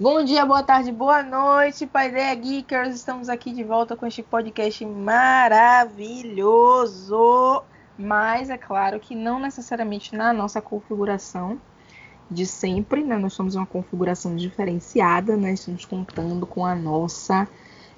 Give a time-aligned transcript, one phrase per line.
[0.00, 2.96] Bom dia, boa tarde, boa noite, Paideia Geekers.
[2.96, 6.02] Estamos aqui de volta com este podcast maravilhoso.
[7.96, 11.60] Mas é claro que não necessariamente na nossa configuração
[12.30, 13.16] de sempre, né?
[13.16, 15.52] Nós somos uma configuração diferenciada, né?
[15.52, 17.48] Estamos contando com a nossa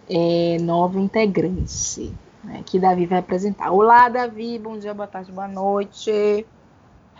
[0.08, 2.12] é, nova integrante,
[2.42, 2.62] né?
[2.66, 3.70] que Davi vai apresentar.
[3.70, 6.46] Olá, Davi, bom dia, boa tarde, boa noite.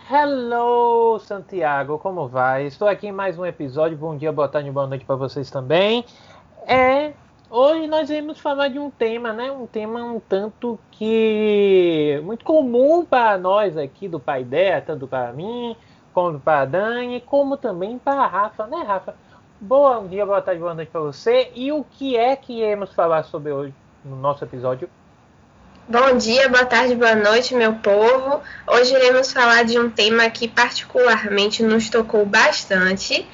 [0.09, 2.65] Hello, Santiago, como vai?
[2.65, 3.97] Estou aqui em mais um episódio.
[3.97, 6.03] Bom dia, boa tarde, boa noite para vocês também.
[6.67, 7.13] É,
[7.49, 9.51] hoje nós vamos falar de um tema, né?
[9.51, 15.31] Um tema um tanto que muito comum para nós aqui do Pai Ideia, tanto para
[15.31, 15.77] mim,
[16.13, 19.15] como para a Dani, como também para a Rafa, né, Rafa?
[19.59, 21.51] Bom dia, boa tarde, boa noite para você.
[21.55, 24.89] E o que é que iremos falar sobre hoje no nosso episódio?
[25.87, 28.41] Bom dia, boa tarde, boa noite, meu povo.
[28.67, 33.27] Hoje iremos falar de um tema que particularmente nos tocou bastante.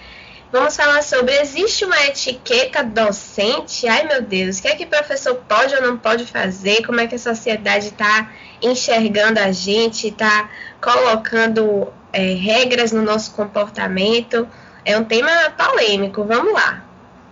[0.52, 3.88] Vamos falar sobre existe uma etiqueta docente?
[3.88, 6.86] Ai meu Deus, o que é que o professor pode ou não pode fazer?
[6.86, 10.50] Como é que a sociedade está enxergando a gente, está
[10.82, 14.48] colocando é, regras no nosso comportamento?
[14.86, 16.84] É um tema polêmico, vamos lá.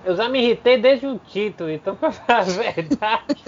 [0.04, 3.44] Eu já me irritei desde o título, então, pra falar a verdade,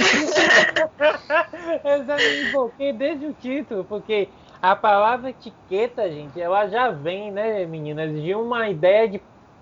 [1.84, 4.28] eu já me invoquei desde o título, porque
[4.61, 9.22] a palavra etiqueta, gente, ela já vem, né, meninas, de uma ideia de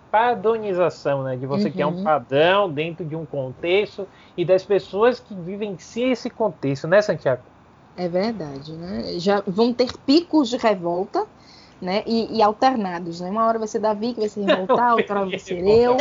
[0.10, 1.36] padronização, né?
[1.36, 1.72] De você uhum.
[1.74, 4.08] criar um padrão dentro de um contexto
[4.38, 7.42] e das pessoas que vivenciam esse contexto, né, Santiago?
[7.98, 9.20] É verdade, né?
[9.20, 11.28] Já vão ter picos de revolta
[11.82, 12.04] né?
[12.06, 13.30] E, e, alternados, né?
[13.30, 15.98] Uma hora vai ser Davi que vai se revoltar, outra hora vai ser eu,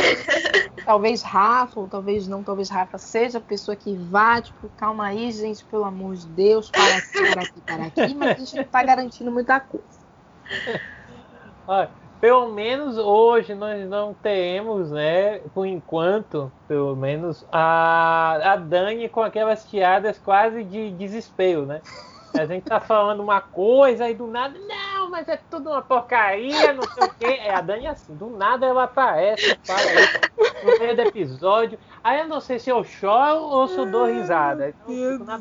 [0.85, 5.31] talvez Rafa, ou talvez não, talvez Rafa seja a pessoa que vá, tipo, calma aí,
[5.31, 8.63] gente, pelo amor de Deus, para aqui, para aqui, para aqui, mas a gente não
[8.63, 9.85] está garantindo muita coisa.
[11.67, 19.09] Olha, pelo menos hoje nós não teremos, né, por enquanto, pelo menos, a, a Dani
[19.09, 21.83] com aquelas tiadas quase de desespero, né?
[22.37, 26.73] A gente tá falando uma coisa e do nada, não, mas é tudo uma porcaria,
[26.73, 27.39] não sei o quê.
[27.41, 30.21] É a Dani assim, do nada ela aparece, fala isso
[30.65, 31.79] no meio do episódio.
[32.03, 34.75] Aí eu não sei se eu choro ou se eu dou risada.
[34.87, 35.41] Então, na...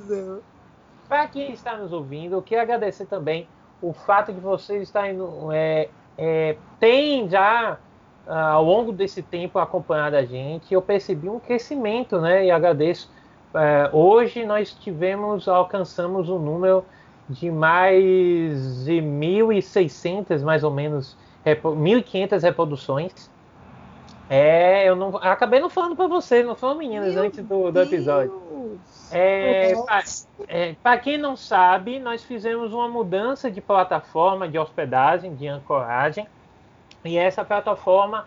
[1.10, 3.48] Para quem está nos ouvindo, eu quero agradecer também
[3.82, 5.18] o fato de vocês estarem.
[5.52, 7.78] É, é, tem já
[8.26, 12.46] ah, ao longo desse tempo acompanhado a gente, eu percebi um crescimento, né?
[12.46, 13.12] E agradeço
[13.56, 16.86] é, hoje nós tivemos, alcançamos um número
[17.30, 23.32] de mais de 1.600, mais ou menos, 1.500 reproduções.
[24.30, 27.82] É, eu não acabei não falando para vocês, não foram meninas Meu antes do, do
[27.82, 28.80] episódio.
[29.12, 29.74] É,
[30.82, 36.28] para é, quem não sabe, nós fizemos uma mudança de plataforma de hospedagem, de ancoragem,
[37.06, 38.26] e essa plataforma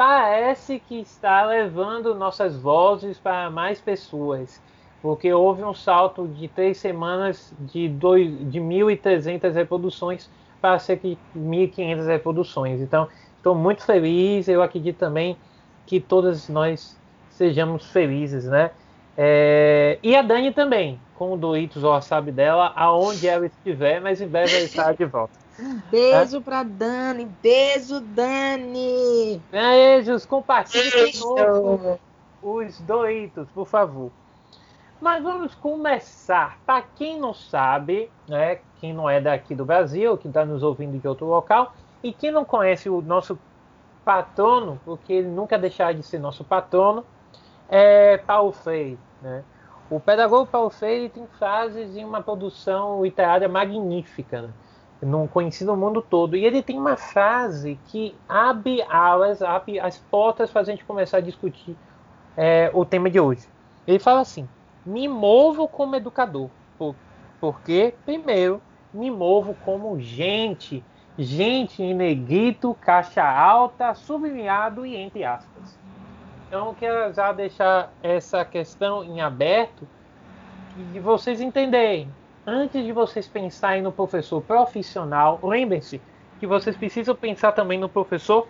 [0.00, 4.58] parece que está levando nossas vozes para mais pessoas,
[5.02, 11.18] porque houve um salto de três semanas de, dois, de 1.300 reproduções para cerca de
[11.36, 12.80] 1.500 reproduções.
[12.80, 14.48] Então, estou muito feliz.
[14.48, 15.36] Eu acredito também
[15.84, 18.70] que todas nós sejamos felizes, né?
[19.18, 24.18] É, e a Dani também, com o Doritos a sabe dela, aonde ela estiver, mas
[24.22, 25.38] em breve ela estará de volta.
[25.60, 26.40] Um beijo é?
[26.40, 27.26] pra Dani.
[27.42, 29.40] Beijo, Dani.
[29.50, 32.00] Beijos, compartilhe conosco
[32.42, 34.10] os doitos, por favor.
[35.00, 36.58] Mas vamos começar.
[36.66, 40.98] Para quem não sabe, né, quem não é daqui do Brasil, que está nos ouvindo
[40.98, 43.38] de outro local, e quem não conhece o nosso
[44.04, 47.04] patrono, porque ele nunca deixará de ser nosso patrono,
[47.68, 48.98] é Paulo Freire.
[49.22, 49.44] Né?
[49.90, 54.42] O pedagogo Paulo Freire tem frases em uma produção literária magnífica.
[54.42, 54.50] Né?
[55.02, 56.36] Não conhecido no mundo todo.
[56.36, 61.18] E ele tem uma frase que abre alas, abre as portas para a gente começar
[61.18, 61.76] a discutir
[62.36, 63.48] é, o tema de hoje.
[63.86, 64.48] Ele fala assim:
[64.84, 66.94] me movo como educador, por,
[67.40, 68.60] porque, primeiro,
[68.92, 70.84] me movo como gente,
[71.18, 75.78] gente em negrito, caixa alta, sublinhado e entre aspas.
[76.48, 79.86] Então, quero já deixar essa questão em aberto
[80.92, 82.10] e vocês entenderem
[82.50, 86.00] antes de vocês pensarem no professor profissional, lembrem-se
[86.40, 88.48] que vocês precisam pensar também no professor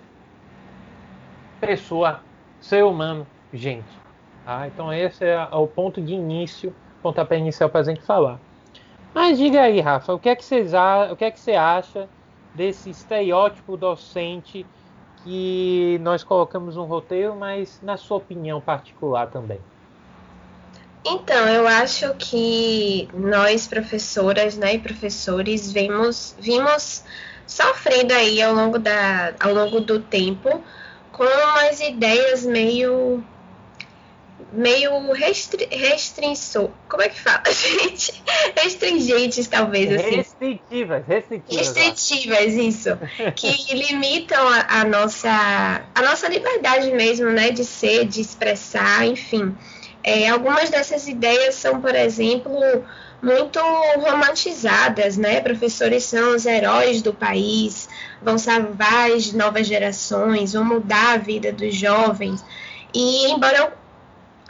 [1.61, 2.21] pessoa,
[2.61, 3.89] ser humano, gente.
[4.45, 4.67] Tá?
[4.67, 8.41] Então esse é o ponto de início, pontapé inicial para a gente falar.
[9.13, 10.73] Mas diga aí, Rafa, o que é que, vocês,
[11.11, 12.09] o que é que você acha
[12.55, 14.65] desse estereótipo docente
[15.23, 19.61] que nós colocamos um roteiro, mas na sua opinião particular também?
[21.05, 27.03] Então, eu acho que nós, professoras né, e professores, vimos, vimos
[27.47, 30.63] sofrendo aí ao longo, da, ao longo do tempo
[31.11, 33.25] com umas ideias meio
[34.53, 35.69] meio restri.
[36.89, 38.23] Como é que fala, gente?
[38.57, 40.17] Restringentes, talvez, assim.
[40.17, 41.77] Restritivas, restritivas.
[41.77, 42.99] Restritivas, isso.
[43.37, 47.51] que limitam a, a, nossa, a nossa liberdade mesmo, né?
[47.51, 49.55] De ser, de expressar, enfim.
[50.03, 52.59] É, algumas dessas ideias são, por exemplo,
[53.23, 53.61] muito
[53.99, 55.41] romantizadas, né?
[55.41, 57.89] Professores são os heróis do país,
[58.23, 62.45] vão salvar as novas gerações, vão mudar a vida dos jovens.
[62.95, 63.73] E embora eu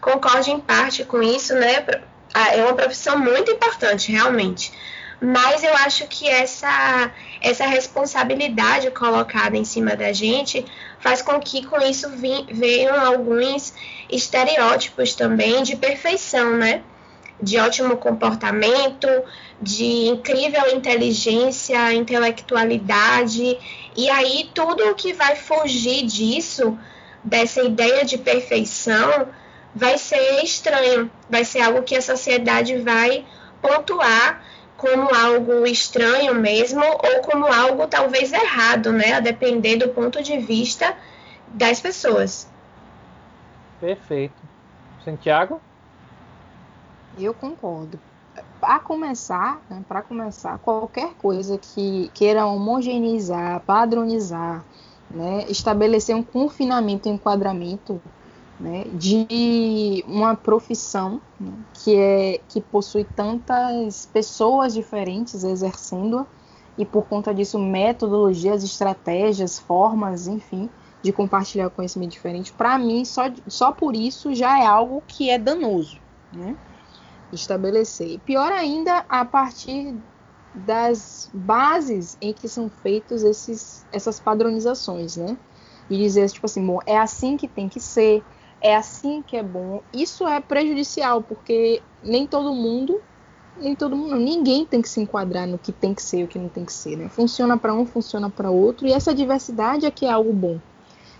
[0.00, 1.85] concorde em parte com isso, né?
[2.53, 4.73] É uma profissão muito importante, realmente.
[5.20, 7.11] Mas eu acho que essa,
[7.43, 10.64] essa responsabilidade colocada em cima da gente
[11.00, 13.75] faz com que com isso venham alguns
[14.08, 16.82] estereótipos também de perfeição, né?
[17.43, 19.08] De ótimo comportamento,
[19.61, 23.58] de incrível inteligência, intelectualidade.
[23.97, 26.79] E aí tudo o que vai fugir disso,
[27.25, 29.29] dessa ideia de perfeição,
[29.75, 33.25] vai ser estranho, vai ser algo que a sociedade vai
[33.62, 34.43] pontuar
[34.81, 40.38] como algo estranho mesmo ou como algo talvez errado, né, a depender do ponto de
[40.38, 40.97] vista
[41.49, 42.49] das pessoas.
[43.79, 44.41] Perfeito.
[45.05, 45.61] Santiago?
[47.19, 48.00] Eu concordo.
[48.59, 54.65] Para começar, né, para começar, qualquer coisa que queira homogeneizar, padronizar,
[55.11, 58.00] né, estabelecer um confinamento, um enquadramento
[58.60, 66.26] né, de uma profissão né, que, é, que possui tantas pessoas diferentes exercendo-a
[66.76, 70.68] e por conta disso metodologias, estratégias, formas, enfim,
[71.02, 72.52] de compartilhar conhecimento diferente.
[72.52, 75.98] Para mim, só, só por isso já é algo que é danoso,
[76.32, 76.56] né?
[77.32, 78.08] Estabelecer.
[78.08, 79.96] E pior ainda, a partir
[80.54, 85.36] das bases em que são feitos esses, essas padronizações, né?
[85.88, 88.22] E dizer tipo assim, é assim que tem que ser,
[88.60, 89.82] é assim que é bom.
[89.92, 93.00] Isso é prejudicial, porque nem todo mundo,
[93.58, 96.28] nem todo mundo, ninguém tem que se enquadrar no que tem que ser e o
[96.28, 97.08] que não tem que ser, né?
[97.08, 100.58] Funciona para um, funciona para outro, e essa diversidade é que é algo bom.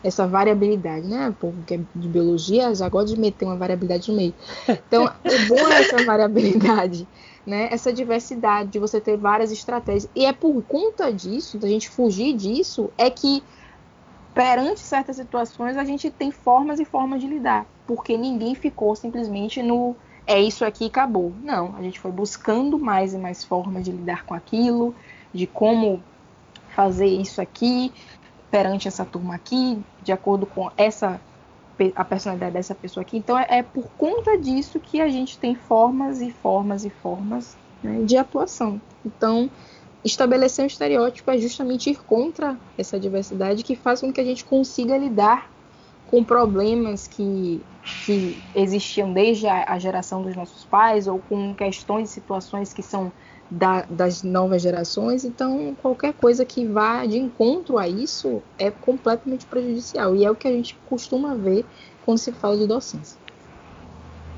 [0.03, 1.29] Essa variabilidade, né?
[1.29, 4.33] O povo que é de biologia já gosta de meter uma variabilidade no meio.
[4.67, 7.07] Então, é bom essa variabilidade,
[7.47, 7.69] né?
[7.71, 10.09] Essa diversidade de você ter várias estratégias.
[10.15, 13.43] E é por conta disso, da gente fugir disso, é que
[14.35, 19.63] perante certas situações a gente tem formas e formas de lidar, porque ninguém ficou simplesmente
[19.63, 19.97] no
[20.27, 21.33] é isso aqui e acabou.
[21.43, 24.95] Não, a gente foi buscando mais e mais formas de lidar com aquilo,
[25.33, 26.03] de como
[26.69, 27.93] fazer isso aqui
[28.51, 31.21] perante essa turma aqui, de acordo com essa
[31.95, 33.17] a personalidade dessa pessoa aqui.
[33.17, 37.57] Então é, é por conta disso que a gente tem formas e formas e formas
[37.83, 38.81] né, de atuação.
[39.05, 39.51] Então
[40.05, 44.45] estabelecer um estereótipo é justamente ir contra essa diversidade que faz com que a gente
[44.45, 45.51] consiga lidar
[46.11, 47.61] com problemas que,
[48.05, 52.83] que existiam desde a, a geração dos nossos pais ou com questões e situações que
[52.83, 53.13] são
[53.51, 55.25] da, das novas gerações.
[55.25, 60.35] Então, qualquer coisa que vá de encontro a isso é completamente prejudicial e é o
[60.35, 61.65] que a gente costuma ver
[62.05, 63.20] quando se fala de docência.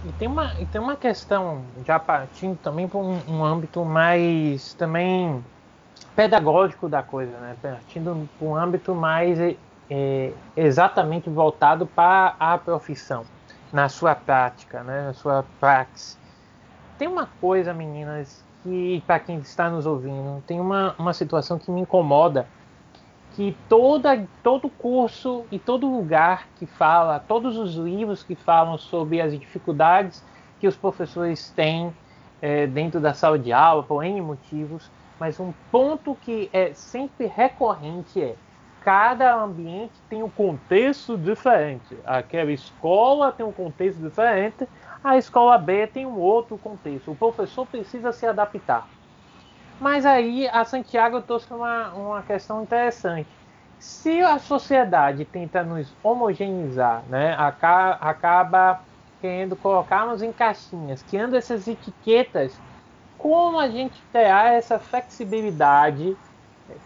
[0.05, 4.75] E tem uma, e tem uma questão, já partindo também para um, um âmbito mais
[4.75, 5.43] também
[6.17, 7.57] pedagógico da coisa, né?
[7.63, 9.39] partindo para um âmbito mais
[9.89, 13.25] é, exatamente voltado para a profissão,
[13.73, 15.07] na sua prática, né?
[15.07, 16.19] na sua praxis.
[16.99, 21.71] Tem uma coisa, meninas, que para quem está nos ouvindo, tem uma, uma situação que
[21.71, 22.47] me incomoda,
[23.35, 29.21] que toda, todo curso e todo lugar que fala, todos os livros que falam sobre
[29.21, 30.23] as dificuldades
[30.61, 31.93] que os professores têm
[32.41, 37.27] é, dentro da sala de aula, por N motivos, mas um ponto que é sempre
[37.27, 38.37] recorrente é
[38.85, 41.97] cada ambiente tem um contexto diferente.
[42.05, 44.69] Aquela escola tem um contexto diferente,
[45.03, 47.13] a escola B tem um outro contexto.
[47.13, 48.89] O professor precisa se adaptar.
[49.81, 53.29] Mas aí a Santiago trouxe uma, uma questão interessante.
[53.79, 58.81] Se a sociedade tenta nos homogeneizar, né, acaba
[59.21, 62.61] querendo colocar-nos em caixinhas, criando essas etiquetas
[63.19, 66.17] como a gente terá essa flexibilidade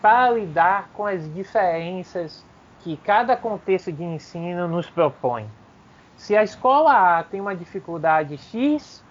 [0.02, 2.44] para lidar com as diferenças
[2.80, 5.50] que cada contexto de ensino nos propõe.
[6.14, 9.05] Se a escola A tem uma dificuldade X,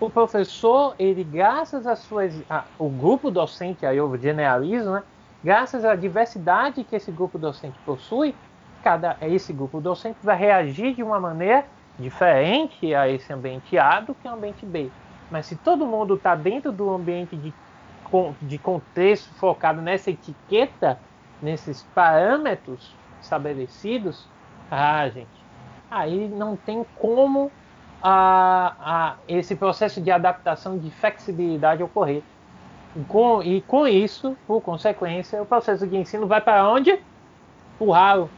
[0.00, 5.02] o professor, ele graças às suas, a, o grupo docente, aí eu generalizo, né?
[5.44, 8.34] graças à diversidade que esse grupo docente possui,
[8.82, 11.66] cada esse grupo docente vai reagir de uma maneira
[11.98, 14.90] diferente a esse ambiente A do que o ambiente B.
[15.30, 17.54] Mas se todo mundo está dentro do ambiente de,
[18.40, 20.98] de contexto focado nessa etiqueta,
[21.40, 24.26] nesses parâmetros estabelecidos,
[24.70, 25.28] ah, gente,
[25.90, 27.52] aí não tem como
[28.02, 32.22] a, a, esse processo de adaptação, de flexibilidade ocorrer.
[33.08, 36.98] Com, e com isso, por consequência, o processo de ensino vai para onde?
[37.78, 38.28] O ralo.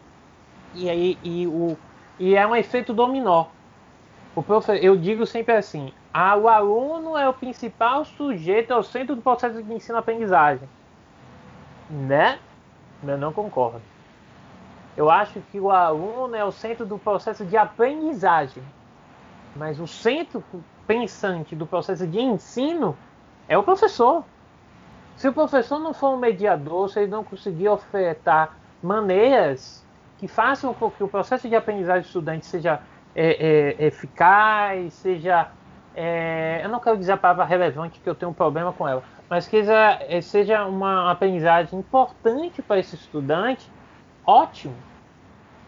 [0.75, 1.77] E, aí, e, o,
[2.19, 3.47] e é um efeito dominó.
[4.35, 8.83] O profe, eu digo sempre assim: a, o aluno é o principal sujeito, é o
[8.83, 10.69] centro do processo de ensino-aprendizagem.
[11.89, 12.39] Né?
[13.03, 13.83] Eu não concordo.
[14.97, 18.63] Eu acho que o aluno é o centro do processo de aprendizagem.
[19.55, 20.43] Mas o centro
[20.87, 22.97] pensante do processo de ensino
[23.49, 24.25] é o professor.
[25.17, 29.85] Se o professor não for um mediador, se ele não conseguir ofertar maneiras
[30.19, 32.81] que façam com que o processo de aprendizagem do estudante seja
[33.15, 35.49] é, é, eficaz, seja.
[35.95, 39.03] É, eu não quero dizer a palavra relevante, que eu tenho um problema com ela,
[39.29, 39.63] mas que
[40.23, 43.71] seja, é, uma aprendizagem importante para esse estudante,
[44.25, 44.75] ótimo.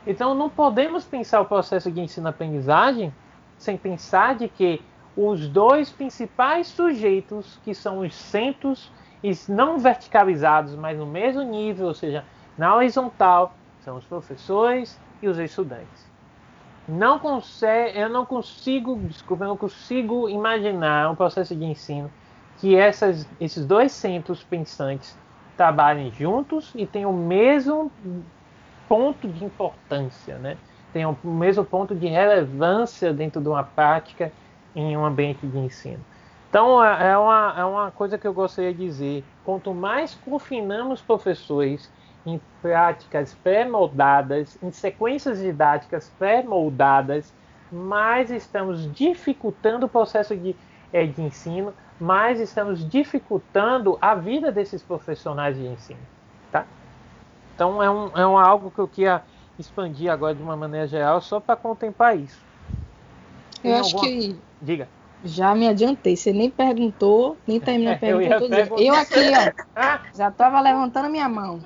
[0.06, 3.12] Então não podemos pensar o processo de ensino-aprendizagem
[3.58, 4.82] sem pensar de que
[5.16, 8.90] os dois principais sujeitos, que são os centros,
[9.48, 12.24] não verticalizados, mas no mesmo nível, ou seja,
[12.58, 16.12] na horizontal, são os professores e os estudantes.
[16.86, 22.10] Não consegue, eu não consigo, desculpa, eu não consigo imaginar um processo de ensino
[22.58, 25.16] que essas, esses dois centros pensantes
[25.56, 27.90] trabalhem juntos e tenham o mesmo
[28.88, 30.58] ponto de importância, né?
[30.94, 34.32] Tem o mesmo ponto de relevância dentro de uma prática
[34.76, 35.98] em um ambiente de ensino.
[36.48, 41.02] Então, é, é uma, é uma coisa que eu gostaria de dizer: quanto mais confinamos
[41.02, 41.90] professores
[42.24, 47.34] em práticas pré-moldadas, em sequências didáticas pré-moldadas,
[47.72, 50.54] mais estamos dificultando o processo de,
[50.92, 55.98] é, de ensino, mais estamos dificultando a vida desses profissionais de ensino.
[56.52, 56.64] Tá?
[57.54, 59.22] Então, é, um, é um, algo que eu queria
[59.58, 62.38] expandir agora de uma maneira geral só para contemplar isso.
[63.62, 64.12] Tem eu acho alguma...
[64.12, 64.36] que.
[64.60, 64.88] Diga.
[65.24, 66.16] Já me adiantei.
[66.16, 68.34] Você nem perguntou, nem terminou a pergunta.
[68.34, 71.60] Eu, eu aqui, ó, já estava levantando minha mão.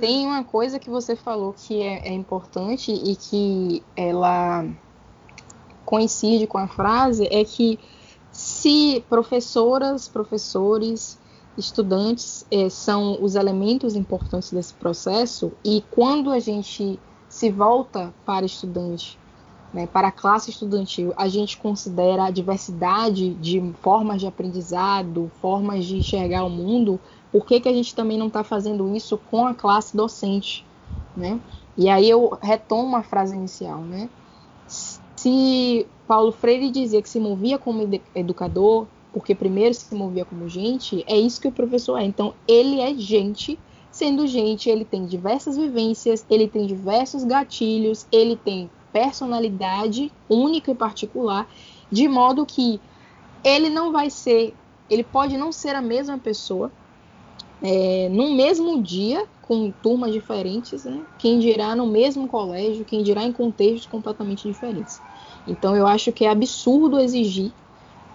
[0.00, 4.66] Tem uma coisa que você falou que é, é importante e que ela
[5.84, 7.78] coincide com a frase é que
[8.32, 11.20] se professoras, professores
[11.56, 18.46] estudantes é, são os elementos importantes desse processo e quando a gente se volta para
[18.46, 19.18] estudante,
[19.72, 25.84] né, para a classe estudantil, a gente considera a diversidade de formas de aprendizado, formas
[25.84, 27.00] de enxergar o mundo,
[27.32, 30.64] por que, que a gente também não está fazendo isso com a classe docente?
[31.16, 31.40] Né?
[31.76, 34.08] E aí eu retomo a frase inicial, né?
[34.66, 41.04] Se Paulo Freire dizia que se movia como educador, porque primeiro se movia como gente,
[41.06, 42.04] é isso que o professor é.
[42.04, 43.56] Então, ele é gente,
[43.88, 50.74] sendo gente, ele tem diversas vivências, ele tem diversos gatilhos, ele tem personalidade única e
[50.74, 51.48] particular,
[51.92, 52.80] de modo que
[53.44, 54.52] ele não vai ser,
[54.90, 56.72] ele pode não ser a mesma pessoa
[57.62, 61.02] é, no mesmo dia, com turmas diferentes, né?
[61.18, 65.00] quem dirá no mesmo colégio, quem dirá em contextos completamente diferentes.
[65.46, 67.52] Então eu acho que é absurdo exigir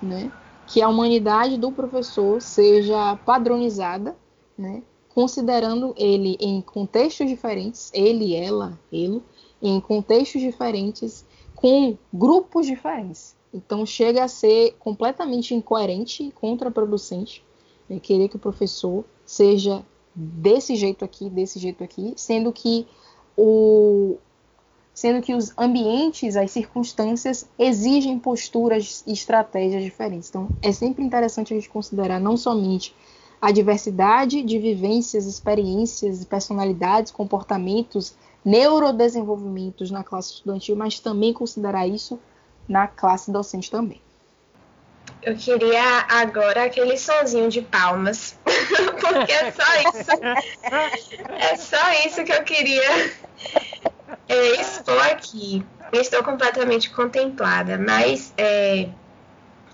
[0.02, 0.32] né,
[0.70, 4.16] que a humanidade do professor seja padronizada,
[4.56, 4.84] né,
[5.16, 9.24] considerando ele em contextos diferentes, ele, ela, ele,
[9.60, 13.36] em contextos diferentes, com grupos diferentes.
[13.52, 17.44] Então chega a ser completamente incoerente e contraproducente
[17.90, 19.84] né, querer que o professor seja
[20.14, 22.86] desse jeito aqui, desse jeito aqui, sendo que
[23.36, 24.18] o,
[24.94, 30.30] sendo que os ambientes, as circunstâncias exigem posturas e estratégias diferentes.
[30.30, 32.94] Então, é sempre interessante a gente considerar não somente
[33.42, 42.20] a diversidade de vivências, experiências, personalidades, comportamentos, neurodesenvolvimentos na classe estudantil, mas também considerar isso
[42.68, 44.02] na classe docente também.
[45.22, 48.38] Eu queria agora aquele sonzinho de palmas,
[49.02, 50.12] porque é só isso.
[51.38, 53.12] É só isso que eu queria
[54.30, 55.66] é, expor aqui.
[55.92, 58.90] Estou completamente contemplada, mas é,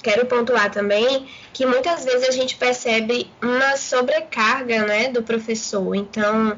[0.01, 5.93] quero pontuar também que muitas vezes a gente percebe uma sobrecarga né, do professor.
[5.93, 6.57] Então,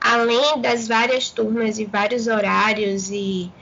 [0.00, 3.52] além das várias turmas e vários horários e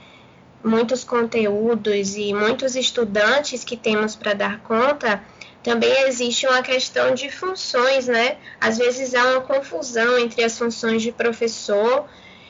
[0.63, 5.21] muitos conteúdos e muitos estudantes que temos para dar conta,
[5.61, 8.37] também existe uma questão de funções, né?
[8.61, 12.07] Às vezes há uma confusão entre as funções de professor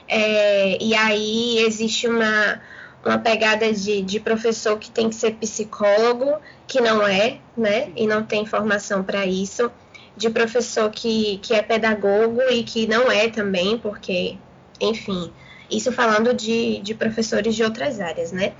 [0.07, 2.61] É, e aí existe uma,
[3.03, 7.91] uma pegada de, de professor que tem que ser psicólogo, que não é, né?
[7.95, 9.71] E não tem formação para isso.
[10.15, 14.37] De professor que, que é pedagogo e que não é também, porque,
[14.81, 15.31] enfim,
[15.69, 18.53] isso falando de, de professores de outras áreas, né?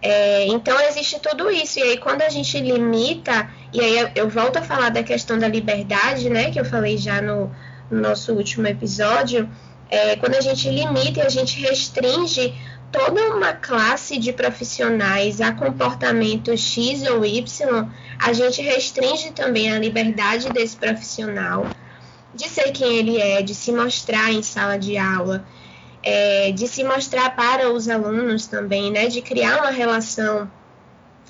[0.00, 1.78] É, então existe tudo isso.
[1.78, 5.38] E aí quando a gente limita, e aí eu, eu, volto a falar da questão
[5.38, 6.50] da liberdade, né?
[6.50, 7.50] Que eu falei já no,
[7.90, 9.48] no nosso último episódio,
[9.90, 12.54] é, quando a gente limita e a gente restringe
[12.90, 17.88] toda uma classe de profissionais a comportamento X ou Y,
[18.18, 21.66] a gente restringe também a liberdade desse profissional
[22.34, 25.44] de ser quem ele é, de se mostrar em sala de aula,
[26.02, 30.50] é, de se mostrar para os alunos também, né, de criar uma relação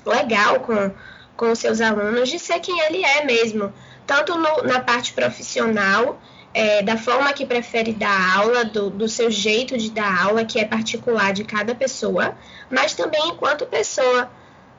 [0.05, 0.91] legal com,
[1.35, 3.73] com os seus alunos, de ser quem ele é mesmo,
[4.05, 6.19] tanto no, na parte profissional,
[6.53, 10.59] é, da forma que prefere dar aula, do, do seu jeito de dar aula, que
[10.59, 12.37] é particular de cada pessoa,
[12.69, 14.29] mas também enquanto pessoa,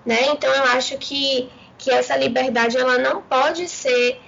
[0.05, 0.29] né?
[0.29, 4.21] Então eu acho que, que essa liberdade ela não pode ser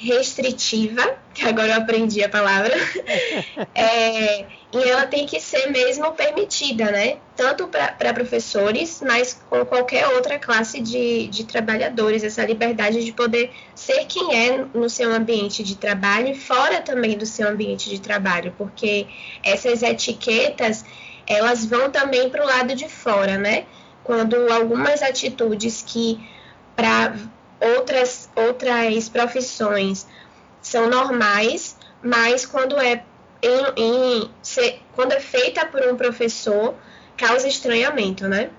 [0.00, 2.72] restritiva, que agora eu aprendi a palavra,
[3.74, 7.18] é, e ela tem que ser mesmo permitida, né?
[7.36, 13.50] Tanto para professores, mas com qualquer outra classe de, de trabalhadores, essa liberdade de poder
[13.74, 18.00] ser quem é no seu ambiente de trabalho e fora também do seu ambiente de
[18.00, 19.06] trabalho, porque
[19.42, 20.84] essas etiquetas
[21.26, 23.66] elas vão também para o lado de fora, né?
[24.02, 26.18] Quando algumas atitudes que
[26.74, 27.14] para
[27.60, 30.06] outras, outras profissões
[30.60, 33.04] são normais, mas quando é,
[33.42, 36.74] em, em, se, quando é feita por um professor,
[37.16, 38.50] causa estranhamento, né?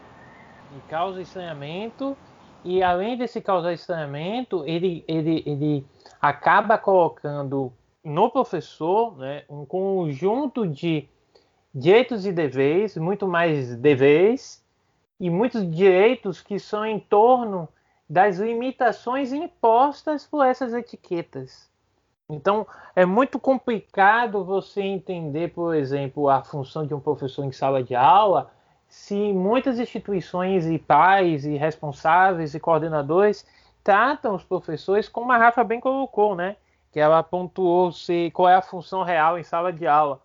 [0.76, 2.16] E causa estranhamento,
[2.64, 5.86] e além desse causar estranhamento, ele, ele, ele
[6.22, 11.08] acaba colocando no professor né, um conjunto de
[11.74, 14.64] direitos e deveres, muito mais deveres,
[15.20, 17.68] e muitos direitos que são em torno
[18.12, 21.72] das limitações impostas por essas etiquetas.
[22.30, 27.82] Então, é muito complicado você entender, por exemplo, a função de um professor em sala
[27.82, 28.52] de aula,
[28.90, 33.48] se muitas instituições e pais e responsáveis e coordenadores
[33.82, 36.58] tratam os professores como a Rafa bem colocou, né?
[36.92, 40.22] Que ela pontuou se qual é a função real em sala de aula.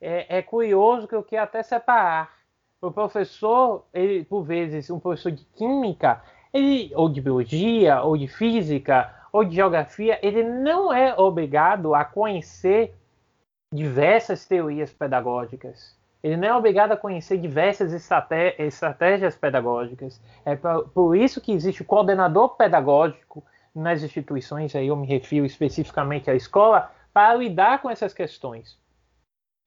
[0.00, 2.32] É, é curioso que eu quero até separar.
[2.80, 6.20] O professor, ele, por vezes, um professor de química,
[6.52, 12.04] ele, ou de biologia, ou de física, ou de geografia, ele não é obrigado a
[12.04, 12.94] conhecer
[13.72, 15.96] diversas teorias pedagógicas.
[16.22, 20.20] Ele não é obrigado a conhecer diversas estratégias pedagógicas.
[20.44, 23.42] É por isso que existe o coordenador pedagógico
[23.74, 28.78] nas instituições, aí eu me refiro especificamente à escola, para lidar com essas questões,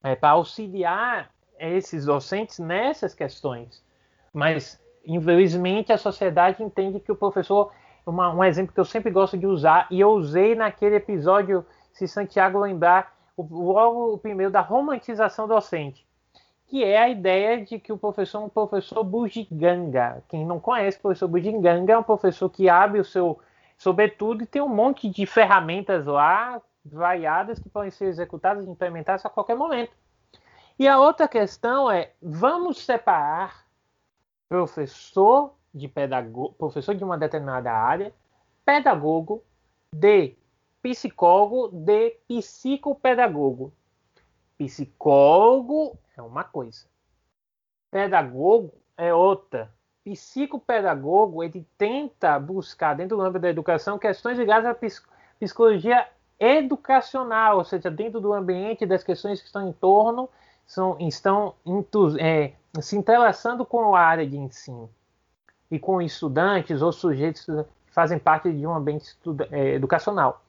[0.04, 3.84] é, para auxiliar esses docentes nessas questões.
[4.32, 7.72] Mas infelizmente, a sociedade entende que o professor,
[8.06, 12.08] uma, um exemplo que eu sempre gosto de usar, e eu usei naquele episódio, se
[12.08, 16.06] Santiago lembrar, o, logo o primeiro da romantização docente,
[16.68, 20.24] que é a ideia de que o professor é um professor bugiganga.
[20.30, 23.40] Quem não conhece o professor bugiganga é um professor que abre o seu
[23.78, 29.26] sobretudo e tem um monte de ferramentas lá, variadas, que podem ser executadas e implementadas
[29.26, 29.92] a qualquer momento.
[30.78, 33.65] E a outra questão é, vamos separar
[34.48, 38.14] professor de pedagogo, professor de uma determinada área,
[38.66, 39.44] pedagogo,
[39.94, 40.36] de
[40.82, 43.74] psicólogo, de psicopedagogo.
[44.58, 46.86] Psicólogo é uma coisa,
[47.92, 49.74] pedagogo é outra.
[50.04, 54.76] Psicopedagogo ele tenta buscar dentro do âmbito da educação questões ligadas à
[55.40, 56.08] psicologia
[56.40, 60.30] educacional, ou seja, dentro do ambiente das questões que estão em torno,
[60.66, 61.56] são, estão
[62.20, 64.90] é, se entrelaçando com a área de ensino
[65.70, 69.18] e com estudantes ou sujeitos que fazem parte de um ambiente
[69.52, 70.42] é, educacional.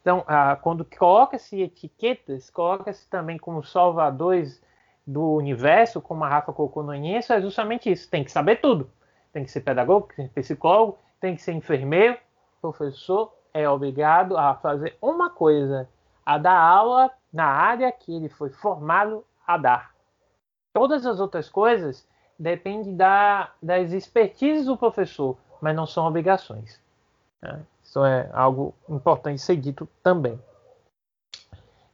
[0.00, 0.22] Então,
[0.60, 4.62] quando coloca-se etiquetas, coloca-se também como salvadores
[5.06, 8.10] do universo, como a Rafa colocou no início, é justamente isso.
[8.10, 8.90] Tem que saber tudo.
[9.32, 12.18] Tem que ser pedagogo, tem que ser psicólogo, tem que ser enfermeiro.
[12.60, 15.88] Professor é obrigado a fazer uma coisa,
[16.24, 19.93] a dar aula na área que ele foi formado a dar.
[20.74, 22.04] Todas as outras coisas
[22.36, 26.80] dependem da, das expertises do professor, mas não são obrigações.
[27.40, 27.64] Né?
[27.82, 30.36] Isso é algo importante ser dito também.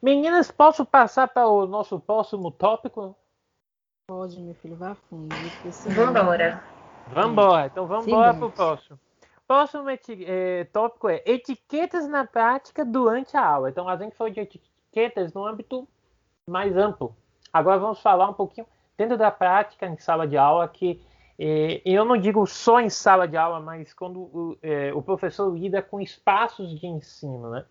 [0.01, 3.15] Meninas, posso passar para o nosso próximo tópico?
[4.09, 5.29] Pode, meu filho, vá fundo.
[5.95, 6.65] Vambora.
[7.09, 8.99] Vambora, então vamos embora para o próximo.
[9.47, 13.69] Próximo é, tópico é etiquetas na prática durante a aula.
[13.69, 15.87] Então a gente falou de etiquetas no âmbito
[16.49, 17.15] mais amplo
[17.53, 21.01] Agora vamos falar um pouquinho dentro da prática em sala de aula, que
[21.39, 25.57] eh, eu não digo só em sala de aula, mas quando o, eh, o professor
[25.57, 27.65] lida com espaços de ensino, né?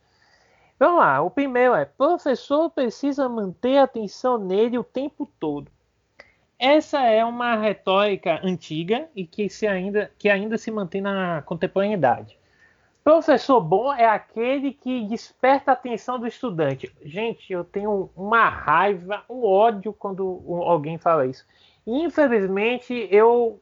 [0.80, 5.70] Vamos lá, o primeiro é: professor precisa manter a atenção nele o tempo todo.
[6.58, 12.39] Essa é uma retórica antiga e que, se ainda, que ainda se mantém na contemporaneidade.
[13.10, 16.96] Professor bom é aquele que desperta a atenção do estudante.
[17.02, 21.44] Gente, eu tenho uma raiva, um ódio quando alguém fala isso.
[21.88, 23.60] Infelizmente, eu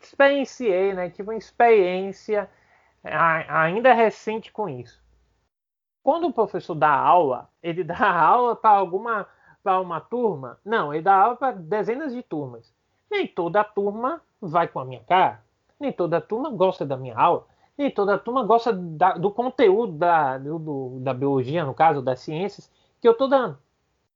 [0.00, 1.10] experienciei, né?
[1.10, 2.48] Tive uma experiência
[3.02, 5.02] ainda recente com isso.
[6.00, 9.26] Quando o professor dá aula, ele dá aula para alguma
[9.64, 10.60] para uma turma?
[10.64, 12.72] Não, ele dá aula para dezenas de turmas.
[13.10, 15.42] Nem toda turma vai com a minha cara.
[15.80, 17.44] Nem toda turma gosta da minha aula.
[17.76, 22.70] Nem toda turma gosta da, do conteúdo da, do, da biologia, no caso, das ciências,
[23.00, 23.58] que eu estou dando.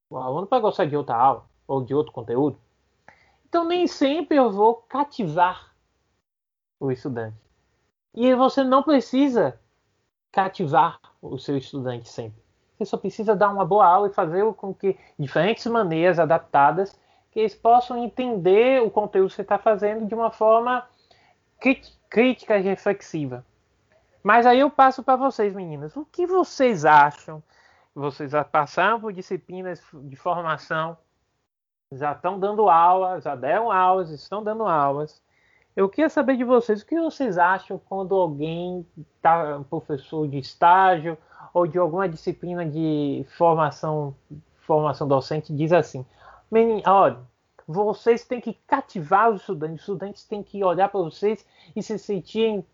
[0.09, 2.59] O aluno para gostar de outra aula ou de outro conteúdo.
[3.49, 5.75] Então, nem sempre eu vou cativar
[6.79, 7.37] o estudante.
[8.15, 9.61] E você não precisa
[10.33, 12.41] cativar o seu estudante sempre.
[12.77, 16.99] Você só precisa dar uma boa aula e fazer com que diferentes maneiras adaptadas
[17.31, 20.89] que eles possam entender o conteúdo que você está fazendo de uma forma
[22.09, 23.45] crítica e reflexiva.
[24.23, 25.97] Mas aí eu passo para vocês, meninas.
[25.97, 27.43] O que vocês acham?
[27.95, 30.97] Vocês já passaram por disciplinas de formação,
[31.93, 35.21] já estão dando aula, já deram aulas, estão dando aulas.
[35.75, 40.39] Eu queria saber de vocês o que vocês acham quando alguém está um professor de
[40.39, 41.17] estágio
[41.55, 44.15] ou de alguma disciplina de formação,
[44.59, 46.05] formação docente diz assim:
[46.87, 47.19] olha,
[47.67, 51.99] vocês têm que cativar os estudantes, os estudantes têm que olhar para vocês e se
[51.99, 52.65] sentirem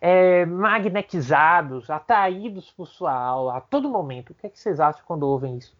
[0.00, 4.30] é, magnetizados, atraídos por sua aula a todo momento.
[4.30, 5.72] O que, é que vocês acham quando ouvem isso?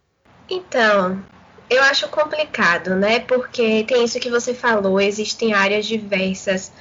[0.49, 1.21] Então,
[1.69, 3.19] eu acho complicado, né?
[3.19, 6.71] Porque tem isso que você falou, existem áreas diversas.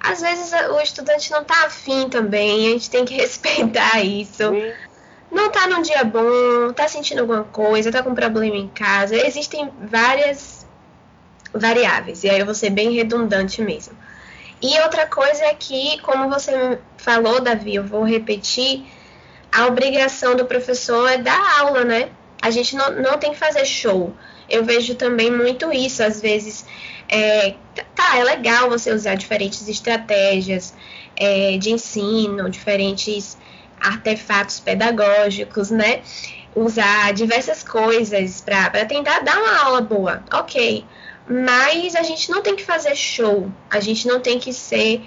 [0.00, 4.50] Às vezes o estudante não está afim também, a gente tem que respeitar isso.
[4.50, 4.88] Sim
[5.30, 9.14] não tá num dia bom, tá sentindo alguma coisa, tá com problema em casa.
[9.14, 10.66] Existem várias
[11.52, 13.94] variáveis, e aí eu vou ser bem redundante mesmo.
[14.60, 18.84] E outra coisa é que, como você falou, Davi, eu vou repetir,
[19.52, 22.10] a obrigação do professor é dar aula, né?
[22.42, 24.14] A gente não, não tem que fazer show.
[24.48, 26.64] Eu vejo também muito isso, às vezes.
[27.08, 27.54] É,
[27.94, 30.74] tá, é legal você usar diferentes estratégias
[31.16, 33.38] é, de ensino, diferentes
[33.80, 36.02] artefatos pedagógicos, né?
[36.54, 40.84] Usar diversas coisas para tentar dar uma aula boa, ok.
[41.28, 45.02] Mas a gente não tem que fazer show, a gente não tem que ser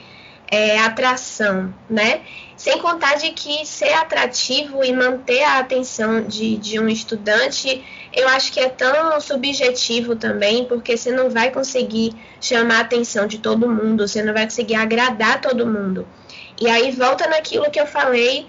[0.51, 2.21] é, atração, né?
[2.57, 8.27] Sem contar de que ser atrativo e manter a atenção de, de um estudante, eu
[8.27, 13.39] acho que é tão subjetivo também, porque você não vai conseguir chamar a atenção de
[13.39, 16.05] todo mundo, você não vai conseguir agradar todo mundo.
[16.59, 18.45] E aí volta naquilo que eu falei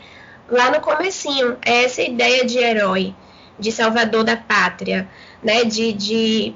[0.50, 3.14] lá no comecinho, é essa ideia de herói,
[3.58, 5.08] de salvador da pátria,
[5.42, 6.54] né, de, de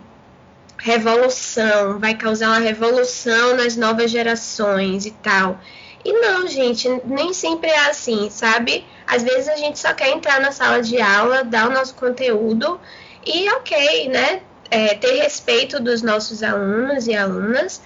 [0.79, 5.59] revolução, vai causar uma revolução nas novas gerações e tal.
[6.05, 8.85] E não, gente, nem sempre é assim, sabe?
[9.07, 12.81] Às vezes a gente só quer entrar na sala de aula, dar o nosso conteúdo
[13.25, 14.41] e ok, né?
[14.71, 17.83] É, ter respeito dos nossos alunos e alunas,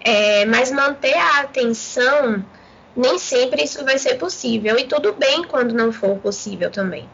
[0.00, 2.44] é, mas manter a atenção
[2.96, 4.78] nem sempre isso vai ser possível.
[4.78, 7.08] E tudo bem quando não for possível também.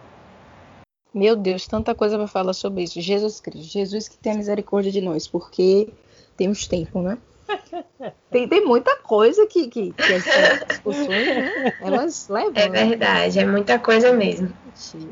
[1.12, 3.00] Meu Deus, tanta coisa para falar sobre isso.
[3.00, 5.88] Jesus Cristo, Jesus que tem misericórdia de nós, porque
[6.36, 7.18] temos tempo, né?
[8.30, 12.52] Tem, tem muita coisa que, que, que as discussões, né, elas levam.
[12.54, 12.84] É né?
[12.84, 13.42] verdade, né?
[13.42, 14.52] é muita coisa mesmo.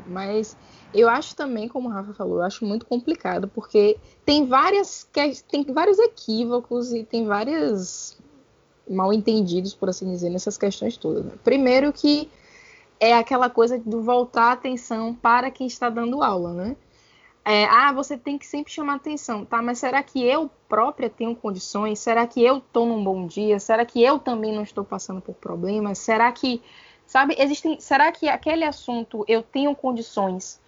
[0.05, 0.55] Mas
[0.93, 5.07] eu acho também, como o Rafa falou, eu acho muito complicado, porque tem várias
[5.49, 8.17] tem vários equívocos e tem várias
[8.89, 11.25] mal entendidos, por assim dizer, nessas questões todas.
[11.25, 11.33] Né?
[11.43, 12.29] Primeiro que
[12.99, 16.75] é aquela coisa do voltar a atenção para quem está dando aula, né?
[17.45, 19.61] É, ah, você tem que sempre chamar atenção, tá?
[19.61, 21.97] Mas será que eu própria tenho condições?
[21.97, 23.57] Será que eu estou num bom dia?
[23.57, 25.97] Será que eu também não estou passando por problemas?
[25.97, 26.61] Será que,
[27.05, 27.79] sabe, existem?
[27.79, 30.59] Será que aquele assunto eu tenho condições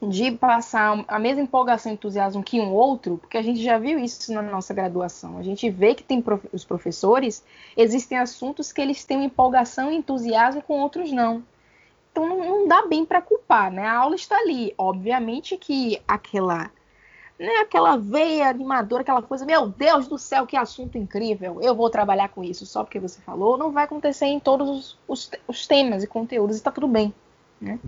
[0.00, 3.98] de passar a mesma empolgação e entusiasmo que um outro, porque a gente já viu
[3.98, 5.38] isso na nossa graduação.
[5.38, 6.46] A gente vê que tem prof...
[6.52, 7.44] os professores,
[7.76, 11.42] existem assuntos que eles têm empolgação e entusiasmo com outros não.
[12.12, 13.86] Então não, não dá bem para culpar, né?
[13.86, 16.70] A aula está ali, obviamente que aquela
[17.38, 21.90] né, aquela veia animadora, aquela coisa, meu Deus do céu, que assunto incrível, eu vou
[21.90, 25.66] trabalhar com isso só porque você falou, não vai acontecer em todos os, os, os
[25.66, 27.12] temas e conteúdos, está tudo bem.
[27.60, 27.78] Né?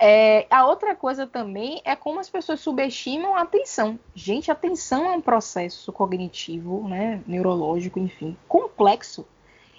[0.00, 3.98] É, a outra coisa também é como as pessoas subestimam a atenção.
[4.14, 9.26] Gente, a atenção é um processo cognitivo, né, neurológico, enfim, complexo.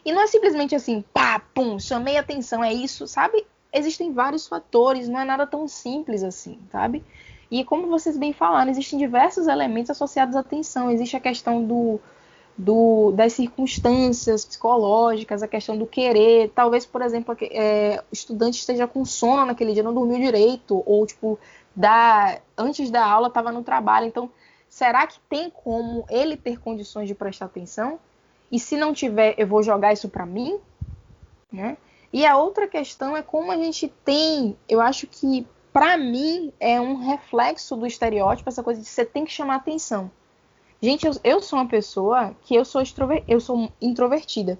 [0.03, 3.45] E não é simplesmente assim, pá, pum, chamei a atenção, é isso, sabe?
[3.71, 7.03] Existem vários fatores, não é nada tão simples assim, sabe?
[7.49, 10.91] E como vocês bem falaram, existem diversos elementos associados à atenção.
[10.91, 11.99] Existe a questão do,
[12.59, 16.51] do, das circunstâncias psicológicas, a questão do querer.
[16.53, 21.05] Talvez, por exemplo, é, o estudante esteja com sono naquele dia, não dormiu direito, ou
[21.05, 21.39] tipo,
[21.73, 24.07] da, antes da aula estava no trabalho.
[24.07, 24.29] Então,
[24.67, 27.97] será que tem como ele ter condições de prestar atenção?
[28.51, 30.59] E se não tiver, eu vou jogar isso para mim?
[31.49, 31.77] Né?
[32.11, 36.81] E a outra questão é como a gente tem, eu acho que para mim é
[36.81, 40.11] um reflexo do estereótipo essa coisa de você tem que chamar atenção.
[40.81, 44.57] Gente, eu, eu sou uma pessoa que eu sou, extrover, eu sou introvertida,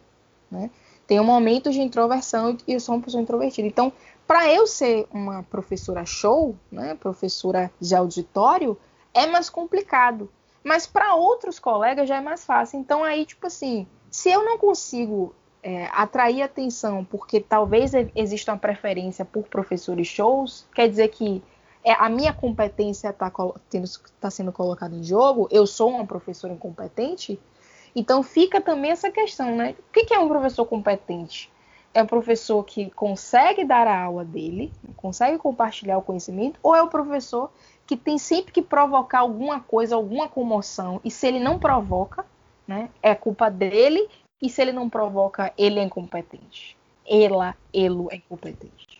[0.51, 0.69] né?
[1.07, 3.67] Tenho momentos de introversão e eu sou uma pessoa introvertida.
[3.67, 3.91] Então,
[4.27, 8.77] para eu ser uma professora show, né, professora de auditório,
[9.11, 10.29] é mais complicado.
[10.63, 12.79] Mas para outros colegas já é mais fácil.
[12.79, 18.59] Então, aí, tipo assim, se eu não consigo é, atrair atenção porque talvez exista uma
[18.59, 21.41] preferência por professores shows, quer dizer que
[21.83, 23.31] é, a minha competência está
[24.19, 27.39] tá sendo colocada em jogo, eu sou uma professora incompetente,
[27.95, 29.75] então fica também essa questão, né?
[29.89, 31.51] O que é um professor competente?
[31.93, 36.81] É um professor que consegue dar a aula dele, consegue compartilhar o conhecimento, ou é
[36.81, 37.49] o professor
[37.87, 42.23] que tem sempre que provocar alguma coisa, alguma comoção, e se ele não provoca,
[42.67, 44.07] né, é culpa dele,
[44.41, 46.77] e se ele não provoca, ele é incompetente.
[47.05, 48.98] Ela, ele é incompetente.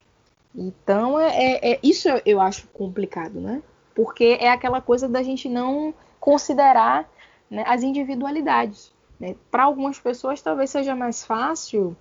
[0.56, 3.62] Então, é, é, é, isso eu acho complicado, né?
[3.94, 7.10] Porque é aquela coisa da gente não considerar
[7.50, 8.94] né, as individualidades.
[9.20, 9.36] Né?
[9.52, 11.96] Para algumas pessoas, talvez seja mais fácil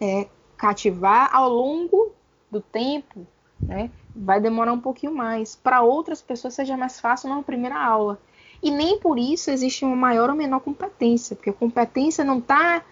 [0.00, 2.12] é, cativar ao longo
[2.50, 3.26] do tempo,
[3.60, 3.90] né?
[4.14, 5.56] vai demorar um pouquinho mais.
[5.56, 8.18] Para outras pessoas, seja mais fácil na primeira aula.
[8.62, 12.82] E nem por isso existe uma maior ou menor competência, porque competência não está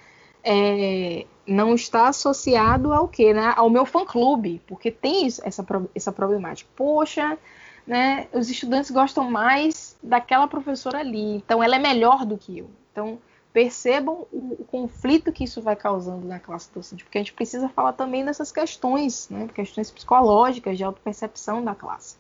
[0.44, 3.54] é, não está associado ao que, né?
[3.56, 6.70] Ao meu fã clube, porque tem essa, essa problemática.
[6.76, 7.38] Poxa,
[7.86, 8.28] né?
[8.32, 12.70] Os estudantes gostam mais daquela professora ali, então ela é melhor do que eu.
[12.92, 13.18] Então
[13.52, 17.68] percebam o, o conflito que isso vai causando na classe docente, porque a gente precisa
[17.68, 19.48] falar também dessas questões, né?
[19.54, 22.16] Questões psicológicas de autopercepção da classe.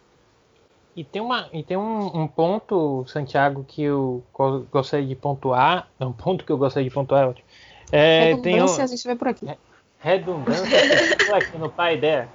[0.96, 4.22] E tem, uma, e tem um, um, ponto, Santiago, que eu
[4.70, 5.88] gostaria de pontuar.
[5.98, 7.34] É um ponto que eu gostaria de pontuar,
[7.96, 9.46] é redundância, um, a gente vê por aqui.
[9.98, 10.66] Redundância,
[11.36, 12.28] aqui no pai dela.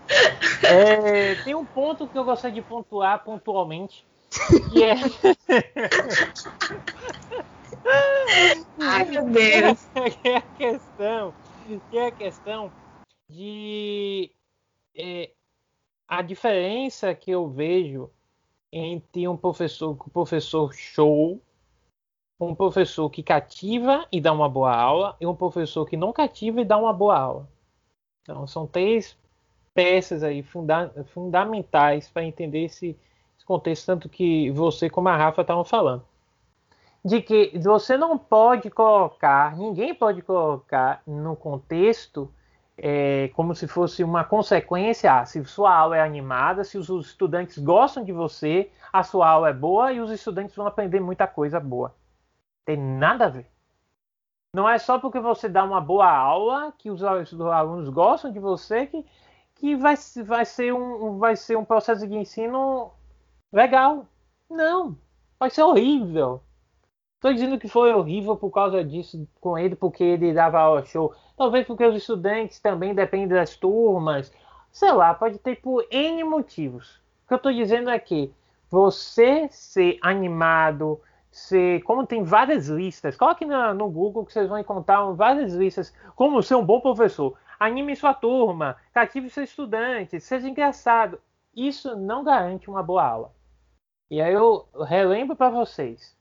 [0.64, 4.08] É, tem um ponto que eu gostaria de pontuar pontualmente,
[4.72, 4.96] que é.
[8.80, 9.86] Ai, meu Deus!
[10.24, 11.34] Que é a questão,
[11.90, 12.72] que é a questão
[13.30, 14.32] de.
[14.96, 15.32] É,
[16.08, 18.10] a diferença que eu vejo
[18.72, 21.42] entre um professor, um professor show
[22.40, 26.62] um professor que cativa e dá uma boa aula e um professor que não cativa
[26.62, 27.50] e dá uma boa aula.
[28.22, 29.18] Então, são três
[29.74, 32.98] peças aí funda fundamentais para entender esse,
[33.38, 36.04] esse, contexto, tanto que você como a Rafa estavam falando.
[37.04, 42.32] De que você não pode colocar, ninguém pode colocar no contexto
[42.78, 45.14] é, como se fosse uma consequência.
[45.14, 49.50] Ah, se sua aula é animada, se os estudantes gostam de você, a sua aula
[49.50, 51.94] é boa e os estudantes vão aprender muita coisa boa.
[52.66, 53.50] Tem nada a ver.
[54.54, 58.88] Não é só porque você dá uma boa aula que os, alunos gostam de você
[58.88, 59.06] que,
[59.56, 59.96] que vai,
[60.26, 62.92] vai, ser um, vai ser um processo de ensino
[63.52, 64.08] legal.
[64.50, 64.98] Não.
[65.40, 66.42] Vai ser horrível.
[67.16, 71.14] Estou dizendo que foi horrível por causa disso com ele, porque ele dava aula show.
[71.38, 74.32] Talvez porque os estudantes também dependem das turmas.
[74.72, 76.96] Sei lá, pode ter por N motivos.
[77.26, 78.34] O que eu estou dizendo é que
[78.70, 84.58] você ser animado, ser, como tem várias listas, coloque no, no Google que vocês vão
[84.58, 87.38] encontrar várias listas, como ser um bom professor.
[87.60, 91.20] Anime sua turma, cative seu estudante, seja engraçado.
[91.56, 93.34] Isso não garante uma boa aula.
[94.10, 96.18] E aí eu relembro para vocês.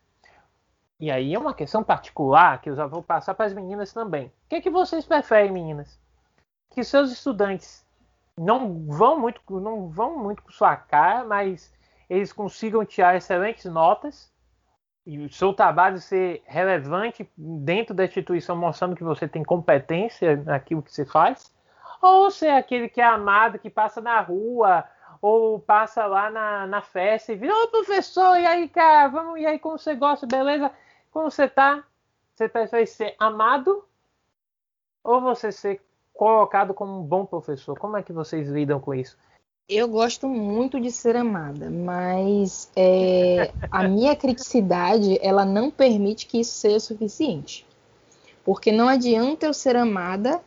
[1.01, 4.27] E aí é uma questão particular que eu já vou passar para as meninas também.
[4.27, 5.99] O que, é que vocês preferem, meninas?
[6.71, 7.87] Que seus estudantes
[8.37, 11.73] não vão muito, não vão muito com sua cara, mas
[12.11, 14.33] eles consigam tirar excelentes notas
[15.09, 20.83] e o seu trabalho ser relevante dentro da instituição, mostrando que você tem competência naquilo
[20.83, 21.51] que você faz,
[22.03, 24.85] ou ser aquele que é amado, que passa na rua,
[25.23, 29.47] ou passa lá na, na festa e vira, ô professor, e aí, cara, vamos, e
[29.47, 30.71] aí, como você gosta, beleza?
[31.11, 31.83] Como você tá?
[32.35, 33.83] Você prefere ser amado
[35.03, 35.81] ou você ser
[36.13, 37.79] colocado como um bom professor?
[37.79, 39.17] Como é que vocês lidam com isso?
[39.69, 46.41] Eu gosto muito de ser amada, mas é, a minha criticidade ela não permite que
[46.41, 47.67] isso seja suficiente.
[48.43, 50.41] Porque não adianta eu ser amada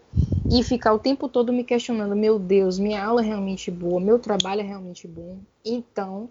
[0.50, 4.18] e ficar o tempo todo me questionando: meu Deus, minha aula é realmente boa, meu
[4.18, 5.38] trabalho é realmente bom.
[5.64, 6.28] Então,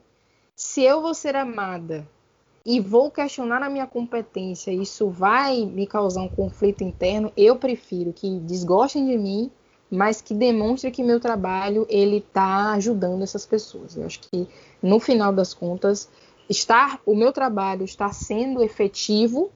[0.57, 2.05] se eu vou ser amada
[2.67, 8.13] e vou questionar a minha competência, isso vai me causar um conflito interno, eu prefiro
[8.13, 9.49] que desgostem de mim
[9.91, 13.97] mas que demonstre que meu trabalho ele está ajudando essas pessoas.
[13.97, 14.49] Eu acho que
[14.81, 16.09] no final das contas,
[16.49, 19.51] estar o meu trabalho estar sendo efetivo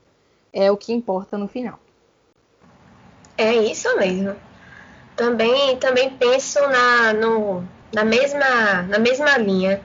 [0.53, 1.79] é o que importa no final.
[3.39, 4.35] É isso mesmo.
[5.17, 9.81] Também também penso na, no, na mesma na mesma linha.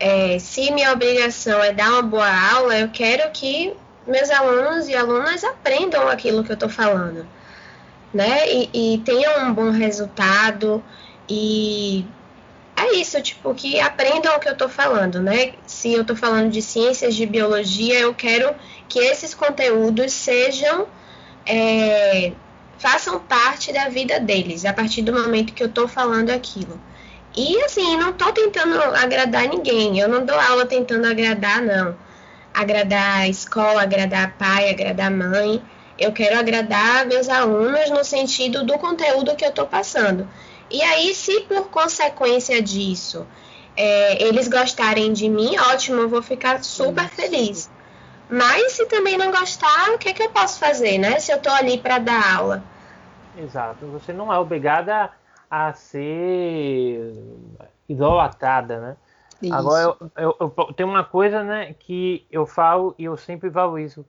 [0.00, 3.72] É, se minha obrigação é dar uma boa aula, eu quero que
[4.04, 7.24] meus alunos e alunas aprendam aquilo que eu estou falando
[8.12, 8.50] né?
[8.52, 10.82] E, e tenham um bom resultado
[11.28, 12.04] e
[12.76, 15.52] é isso, tipo, que aprendam o que eu tô falando, né?
[15.66, 18.54] Se eu tô falando de ciências de biologia, eu quero
[18.88, 20.86] que esses conteúdos sejam.
[21.46, 22.32] É,
[22.82, 26.80] façam parte da vida deles, a partir do momento que eu tô falando aquilo.
[27.34, 31.96] E assim, não tô tentando agradar ninguém, eu não dou aula tentando agradar, não.
[32.52, 35.62] Agradar a escola, agradar pai, agradar mãe
[36.02, 40.28] eu quero agradar meus alunos no sentido do conteúdo que eu estou passando.
[40.70, 43.26] E aí, se por consequência disso
[43.76, 47.70] é, eles gostarem de mim, ótimo, eu vou ficar super feliz.
[48.28, 51.18] Mas se também não gostar, o que, é que eu posso fazer, né?
[51.18, 52.62] Se eu estou ali para dar aula.
[53.36, 53.86] Exato.
[53.88, 55.10] Você não é obrigada
[55.50, 57.12] a ser
[57.88, 58.96] idolatrada, né?
[59.42, 59.54] Isso.
[59.54, 64.06] Agora, eu, eu, eu, tem uma coisa né, que eu falo e eu sempre valorizo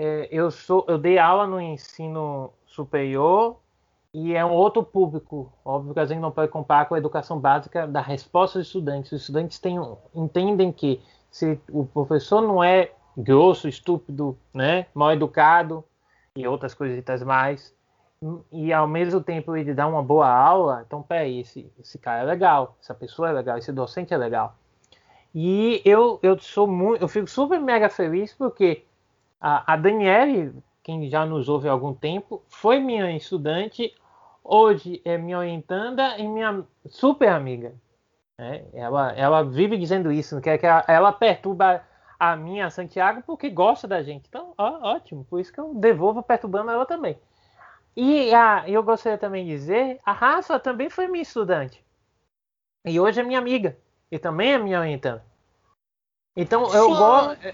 [0.00, 3.56] é, eu sou, eu dei aula no ensino superior
[4.14, 5.52] e é um outro público.
[5.64, 9.10] Óbvio que a gente não pode comparar com a educação básica da resposta dos estudantes.
[9.10, 9.76] Os estudantes têm,
[10.14, 15.82] entendem que se o professor não é grosso, estúpido, né, mal educado
[16.36, 17.74] e outras coisitas mais,
[18.52, 22.24] e ao mesmo tempo ele dá uma boa aula, então peraí, esse, esse cara é
[22.24, 24.54] legal, essa pessoa é legal, esse docente é legal.
[25.34, 28.84] E eu, eu sou muito, eu fico super mega feliz porque
[29.40, 33.94] a, a Daniele, quem já nos ouve há algum tempo, foi minha estudante,
[34.42, 37.74] hoje é minha orientanda e minha super amiga.
[38.38, 41.82] É, ela, ela vive dizendo isso, que, é que ela, ela perturba
[42.18, 44.26] a minha Santiago porque gosta da gente.
[44.28, 47.18] Então, ó, ótimo, por isso que eu devolvo perturbando ela também.
[47.96, 51.84] E a, eu gostaria também de dizer, a Rafa também foi minha estudante.
[52.84, 53.76] E hoje é minha amiga.
[54.10, 55.24] E também é minha orientanda.
[56.40, 57.36] Então eu gosto.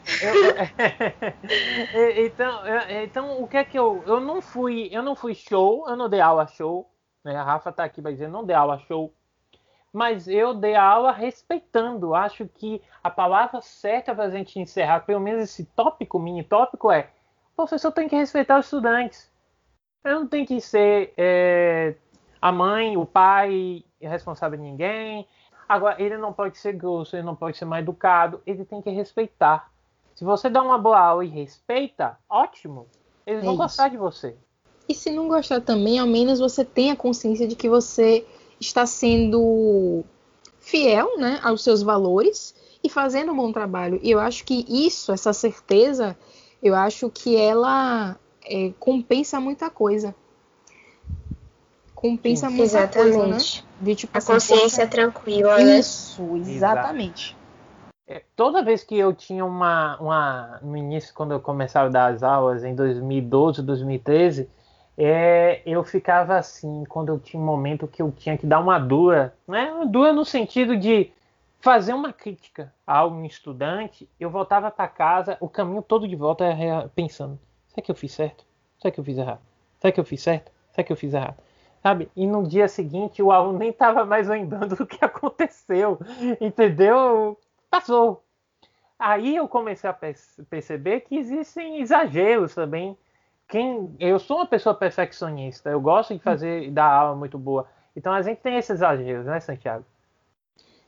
[2.23, 2.61] então,
[3.03, 4.05] então o que é que eu.
[4.07, 4.90] Eu não fui.
[4.92, 6.87] Eu não fui show, eu não dei aula show.
[7.25, 7.35] Né?
[7.35, 9.11] A Rafa tá aqui vai dizer, não dei aula show.
[9.90, 12.14] Mas eu dei aula respeitando.
[12.14, 16.92] Acho que a palavra certa para a gente encerrar, pelo menos esse tópico, mini tópico,
[16.92, 17.09] é:
[17.53, 19.33] o professor tem que respeitar os estudantes.
[20.05, 21.94] Eu não tem que ser é,
[22.38, 25.27] a mãe, o pai responsável de ninguém.
[25.74, 28.90] Agora, ele não pode ser grosso, ele não pode ser mal educado, ele tem que
[28.90, 29.72] respeitar.
[30.14, 32.87] Se você dá uma boa aula e respeita, ótimo.
[33.26, 33.62] Eles é vão isso.
[33.64, 34.37] gostar de você.
[34.88, 38.24] E se não gostar também, ao menos você tem a consciência de que você
[38.60, 40.04] está sendo
[40.60, 43.98] fiel né, aos seus valores e fazendo um bom trabalho.
[44.00, 46.16] E eu acho que isso, essa certeza,
[46.62, 50.14] eu acho que ela é, compensa muita coisa
[52.05, 53.17] compensa Sim, muita exatamente.
[53.17, 53.38] coisa, né?
[53.81, 55.79] De, tipo, a assim, consciência tranquila, né?
[55.79, 57.35] Isso, exatamente.
[58.07, 60.61] É, toda vez que eu tinha uma, uma.
[60.62, 64.51] No início, quando eu começava a dar as aulas, em 2012, 2013,
[64.99, 68.79] é, eu ficava assim, quando eu tinha um momento que eu tinha que dar uma
[68.79, 69.73] dura, né?
[69.73, 71.11] Uma dura no sentido de
[71.59, 76.45] fazer uma crítica a um estudante, eu voltava para casa, o caminho todo de volta
[76.95, 78.45] pensando: será que eu fiz certo?
[78.79, 79.40] Será que eu fiz errado?
[79.81, 80.53] Será que eu fiz certo?
[80.71, 81.38] Será que eu fiz errado?
[81.85, 82.11] Sabe?
[82.16, 85.99] E no dia seguinte o aluno nem estava mais lembrando do que aconteceu,
[86.40, 87.38] entendeu?
[87.71, 88.25] Passou.
[88.98, 89.98] Aí eu comecei a
[90.48, 92.96] perceber que existem exageros também.
[93.46, 97.69] Quem, eu sou uma pessoa perfeccionista, eu gosto de fazer dar aula muito boa.
[97.94, 99.85] Então a gente tem esses exageros, né, Santiago?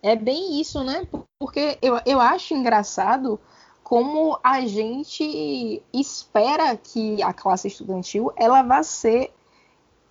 [0.03, 1.07] É bem isso, né?
[1.39, 3.39] Porque eu, eu acho engraçado
[3.83, 9.31] como a gente espera que a classe estudantil ela vá ser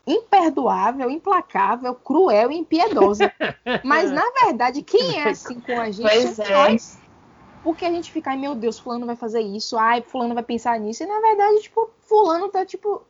[0.06, 3.32] imperdoável, implacável, cruel e impiedosa.
[3.84, 6.99] Mas, na verdade, quem é assim com a gente pois é nós.
[7.64, 10.80] Porque a gente fica, ai meu Deus, fulano vai fazer isso, ai, fulano vai pensar
[10.80, 11.01] nisso.
[11.03, 13.01] E na verdade, tipo, fulano tá tipo,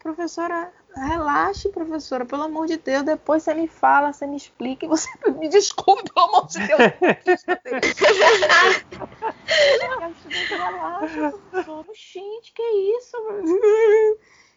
[0.00, 3.02] professora, Relaxe, professora, pelo amor de Deus.
[3.02, 5.08] Depois você me fala, você me explica e você
[5.38, 6.78] me desculpe, pelo amor de Deus.
[9.80, 11.86] Relaxa, professora.
[11.94, 13.16] Gente, que isso?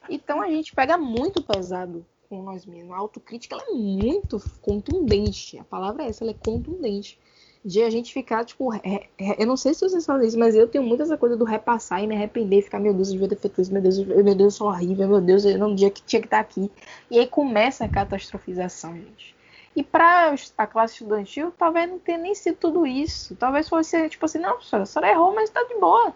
[0.09, 2.91] Então a gente pega muito pesado com nós mesmos.
[2.91, 5.57] A autocrítica é muito contundente.
[5.57, 7.19] A palavra é essa, ela é contundente
[7.63, 10.55] de a gente ficar, tipo, re, re, eu não sei se vocês fazem isso, mas
[10.55, 13.27] eu tenho muito essa coisa do repassar e me arrepender, ficar, meu Deus, eu devia
[13.27, 15.89] ter feito isso, meu Deus, meu Deus, eu sou horrível, meu Deus, eu não dia
[15.89, 16.71] que tinha que estar aqui.
[17.11, 19.35] E aí começa a catastrofização, gente.
[19.75, 23.35] E para a classe estudantil, talvez não tenha nem sido tudo isso.
[23.35, 26.15] Talvez fosse, tipo assim, não, a senhora errou, mas tá de boa.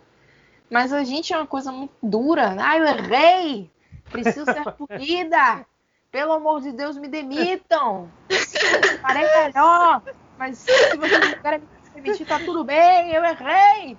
[0.69, 2.55] Mas a gente é uma coisa muito dura.
[2.57, 3.69] Ah, eu errei!
[4.11, 5.65] Preciso ser punida!
[6.11, 8.11] Pelo amor de Deus, me demitam!
[9.01, 10.01] Parei melhor!
[10.41, 13.95] mas se vocês não querem me demitir, tá tudo bem, eu errei.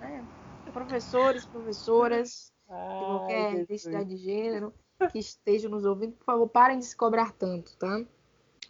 [0.00, 0.22] né?
[0.70, 4.74] Professores, professoras de qualquer identidade de gênero
[5.10, 8.02] que estejam nos ouvindo, por favor, parem de se cobrar tanto, tá?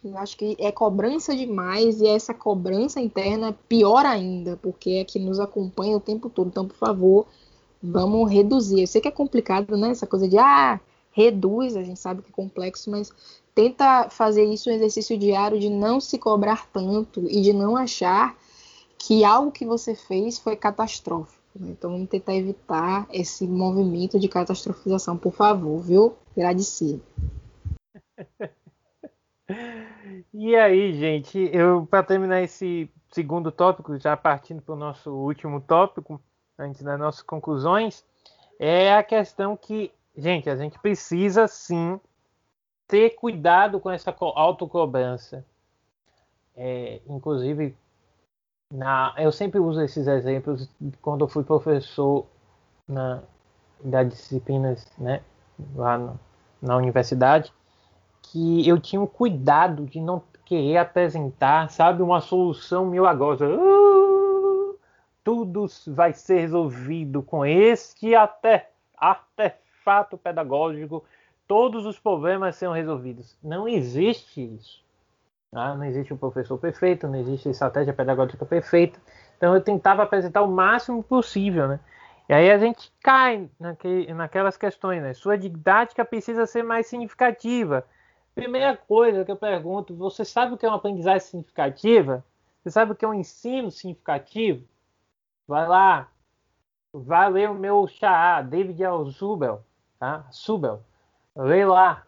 [0.01, 5.03] Eu acho que é cobrança demais e essa cobrança interna é pior ainda, porque é
[5.03, 6.47] que nos acompanha o tempo todo.
[6.47, 7.27] Então, por favor,
[7.81, 8.81] vamos reduzir.
[8.81, 9.91] Eu sei que é complicado, né?
[9.91, 10.79] Essa coisa de ah,
[11.11, 13.11] reduz, a gente sabe que é complexo, mas
[13.53, 18.35] tenta fazer isso um exercício diário de não se cobrar tanto e de não achar
[18.97, 21.39] que algo que você fez foi catastrófico.
[21.55, 21.69] Né?
[21.71, 26.15] Então vamos tentar evitar esse movimento de catastrofização, por favor, viu?
[26.35, 27.01] Agradecer.
[30.31, 35.59] E aí, gente, eu para terminar esse segundo tópico, já partindo para o nosso último
[35.59, 36.21] tópico,
[36.59, 38.03] antes das nossas conclusões,
[38.59, 41.99] é a questão que, gente, a gente precisa sim
[42.87, 45.45] ter cuidado com essa autocobrança.
[46.55, 47.75] É, inclusive,
[48.71, 50.69] na, eu sempre uso esses exemplos
[51.01, 52.25] quando eu fui professor
[52.87, 53.21] na,
[53.81, 55.21] das disciplinas né,
[55.75, 56.19] lá no,
[56.61, 57.53] na universidade,
[58.21, 63.47] que eu tinha um cuidado de não querer apresentar, sabe, uma solução milagrosa.
[63.47, 63.78] Uh,
[65.23, 71.03] tudo vai ser resolvido com este até artefato pedagógico
[71.49, 73.35] todos os problemas serão resolvidos.
[73.43, 74.83] Não existe isso.
[75.51, 75.73] Tá?
[75.73, 79.01] Não existe um professor perfeito, não existe estratégia pedagógica perfeita.
[79.35, 81.79] Então eu tentava apresentar o máximo possível, né?
[82.29, 85.15] E aí a gente cai naque, naquelas questões, né?
[85.15, 87.83] Sua didática precisa ser mais significativa.
[88.35, 92.23] Primeira coisa que eu pergunto, você sabe o que é uma aprendizagem significativa?
[92.61, 94.63] Você sabe o que é um ensino significativo?
[95.49, 96.07] Vai lá,
[96.93, 99.63] vai ler o meu xará, David Alzubel,
[99.97, 100.27] tá?
[100.29, 100.83] Subel.
[101.35, 102.03] Lê lá.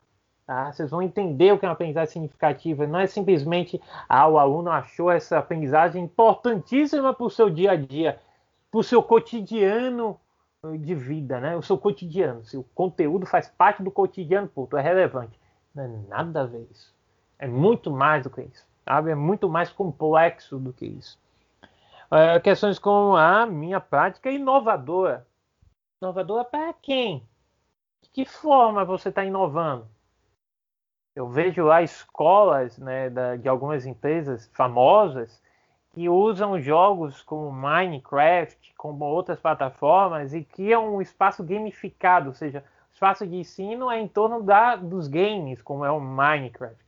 [0.46, 0.72] Tá?
[0.72, 2.86] Vocês vão entender o que é uma aprendizagem significativa.
[2.86, 7.76] Não é simplesmente, ah, o aluno achou essa aprendizagem importantíssima para o seu dia a
[7.76, 8.22] dia,
[8.70, 10.20] para o seu cotidiano
[10.80, 11.58] de vida, né?
[11.58, 12.46] O seu cotidiano.
[12.46, 15.40] Se o conteúdo faz parte do cotidiano, puto, é relevante.
[15.74, 16.94] Não é nada a ver isso.
[17.40, 18.64] É muito mais do que isso.
[18.86, 19.10] Sabe?
[19.10, 21.20] É muito mais complexo do que isso.
[22.12, 25.26] É, questões como a minha prática inovadora.
[26.02, 27.26] Inovadora para quem?
[28.14, 29.88] que forma você está inovando?
[31.16, 35.42] Eu vejo lá escolas né, da, de algumas empresas famosas
[35.94, 42.64] que usam jogos como Minecraft, como outras plataformas e criam um espaço gamificado, ou seja,
[42.90, 46.82] o espaço de ensino é em torno da, dos games, como é o Minecraft?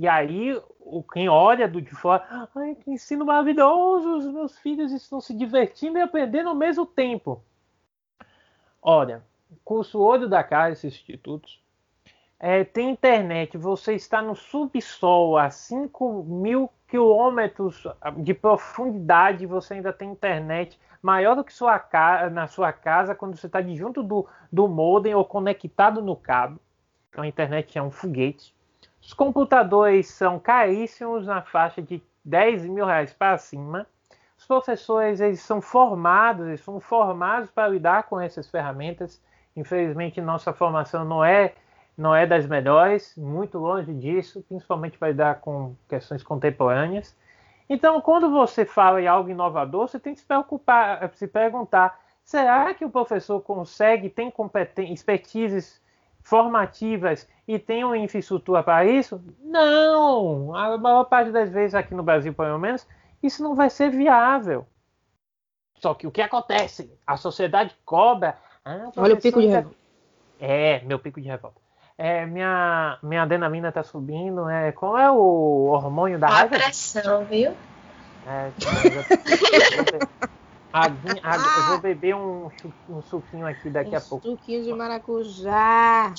[0.00, 4.92] E aí, o, quem olha do de fora, ai, que ensino maravilhoso, os meus filhos
[4.92, 7.44] estão se divertindo e aprendendo ao mesmo tempo.
[8.80, 9.22] Olha,
[9.62, 11.62] curso Olho da Cara, esses institutos.
[12.38, 17.86] É, tem internet, você está no subsolo a 5 mil quilômetros
[18.16, 23.36] de profundidade, você ainda tem internet maior do que sua casa, na sua casa quando
[23.36, 26.58] você está junto do, do modem ou conectado no cabo.
[27.10, 28.54] Então a internet é um foguete.
[29.00, 33.86] Os computadores são caríssimos na faixa de 10 mil reais para cima.
[34.38, 39.20] Os professores eles são formados, eles são formados para lidar com essas ferramentas.
[39.56, 41.54] Infelizmente, nossa formação não é
[41.96, 47.14] não é das melhores, muito longe disso, principalmente vai dar com questões contemporâneas.
[47.68, 52.72] Então, quando você fala em algo inovador, você tem que se preocupar, se perguntar: será
[52.72, 54.32] que o professor consegue, tem
[54.90, 55.80] expertises
[56.22, 59.20] formativas e tem uma infraestrutura para isso?
[59.42, 60.54] Não!
[60.54, 62.86] A maior parte das vezes aqui no Brasil, pelo menos,
[63.22, 64.66] isso não vai ser viável.
[65.76, 66.92] Só que o que acontece?
[67.06, 69.76] A sociedade cobra ah, Olha o pico de revolta.
[70.38, 71.60] É, meu pico de revolta.
[71.96, 74.48] É, minha, minha adrenalina tá subindo.
[74.48, 76.56] É, qual é o hormônio da raiva?
[76.56, 77.52] A pressão, viu?
[78.26, 78.50] É,
[80.72, 82.48] Aguinha, agu- eu vou beber um,
[82.88, 84.26] um suquinho aqui daqui a um pouco.
[84.26, 86.12] suquinho de maracujá.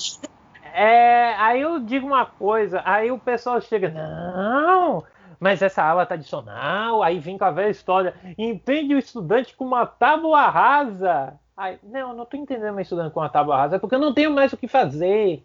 [0.74, 5.04] É, aí eu digo uma coisa, aí o pessoal chega, não,
[5.40, 9.86] mas essa aula tradicional, aí vem com a velha história, entende o estudante com uma
[9.86, 11.38] tábua rasa.
[11.56, 14.14] Aí, não, não tô entendendo meu estudante com uma tábua rasa, é porque eu não
[14.14, 15.42] tenho mais o que fazer.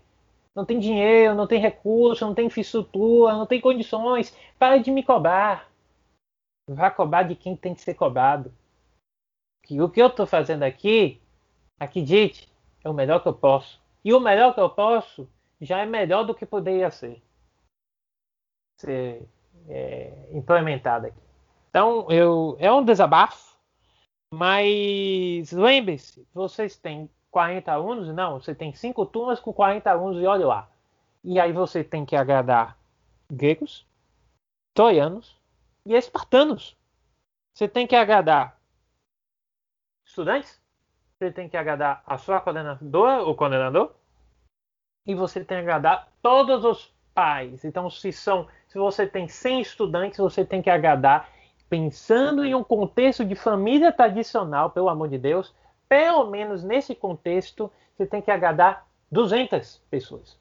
[0.56, 4.36] Não tem dinheiro, não tem recurso, não tem infraestrutura, não tem condições.
[4.58, 5.68] Para de me cobrar.
[6.70, 8.52] Vá cobrar de quem tem que ser cobrado.
[9.68, 11.22] Que o que eu tô fazendo aqui,
[11.80, 12.50] acredite,
[12.84, 13.82] é o melhor que eu posso.
[14.04, 17.22] E o melhor que eu posso já é melhor do que poderia ser,
[18.80, 19.28] ser
[19.68, 21.20] é, implementado aqui.
[21.70, 23.58] Então, eu, é um desabafo,
[24.34, 28.08] mas lembre-se, vocês têm 40 alunos?
[28.16, 30.72] Não, você tem 5 turmas com 40 alunos e olha lá.
[31.24, 32.78] E aí você tem que agradar
[33.30, 33.86] gregos,
[34.74, 35.36] troianos
[35.86, 36.78] e espartanos.
[37.54, 38.57] Você tem que agradar
[40.18, 40.60] estudantes,
[41.18, 43.94] você tem que agradar a sua coordenadora ou coordenador
[45.06, 47.64] e você tem que agradar todos os pais.
[47.64, 51.30] Então, se são, se você tem 100 estudantes, você tem que agradar
[51.70, 55.54] pensando em um contexto de família tradicional, pelo amor de Deus,
[55.88, 60.40] pelo menos nesse contexto, você tem que agradar 200 pessoas.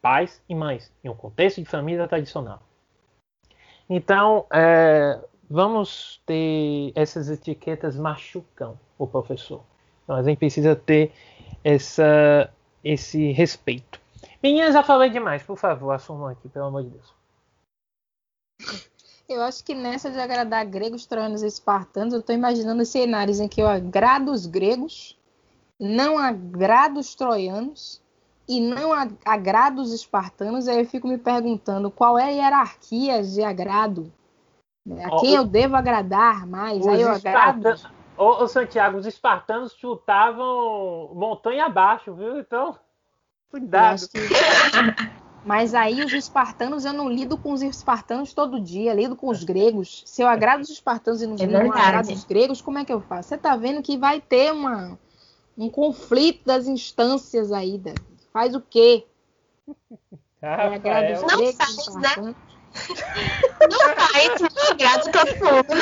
[0.00, 2.62] Pais e mães, em um contexto de família tradicional.
[3.88, 5.20] Então, é,
[5.50, 9.62] vamos ter essas etiquetas machucam o professor.
[10.04, 11.12] Então, a gente precisa ter
[11.64, 12.48] essa,
[12.84, 14.00] esse respeito.
[14.40, 17.20] Meninas, já falei demais, por favor, assumam aqui, pelo amor de Deus.
[19.28, 23.48] Eu acho que nessa de agradar gregos, troianos e espartanos, eu estou imaginando cenários em
[23.48, 25.18] que eu agrado os gregos,
[25.78, 28.02] não agrado os troianos
[28.48, 28.92] e não
[29.24, 30.66] agrado os espartanos.
[30.66, 34.12] Aí eu fico me perguntando qual é a hierarquia de agrado.
[34.98, 36.86] A quem eu devo agradar mais?
[36.86, 37.78] Aí eu agrado.
[38.16, 42.38] ô, ô, Santiago, os espartanos chutavam montanha abaixo, viu?
[42.40, 42.76] Então,
[43.50, 44.08] cuidado.
[44.08, 44.28] que-
[45.44, 49.42] Mas aí os espartanos, eu não lido com os espartanos todo dia, lido com os
[49.42, 50.02] gregos.
[50.04, 52.92] Se eu agrado os espartanos e não, É não agrado os gregos, como é que
[52.92, 53.30] eu faço?
[53.30, 54.98] Você tá vendo que vai ter uma,
[55.56, 57.78] um conflito das instâncias aí.
[57.78, 57.92] Da,
[58.32, 59.06] faz o quê?
[60.42, 62.34] Rafael, Não gregos, faz, né?
[63.60, 65.74] Não faz, não agrada todo mundo.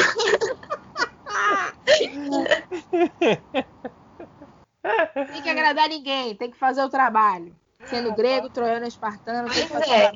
[5.32, 7.54] Tem que agradar ninguém, tem que fazer o trabalho.
[7.84, 10.12] Sendo grego, troiano, espartano, tem que Pois fazer é.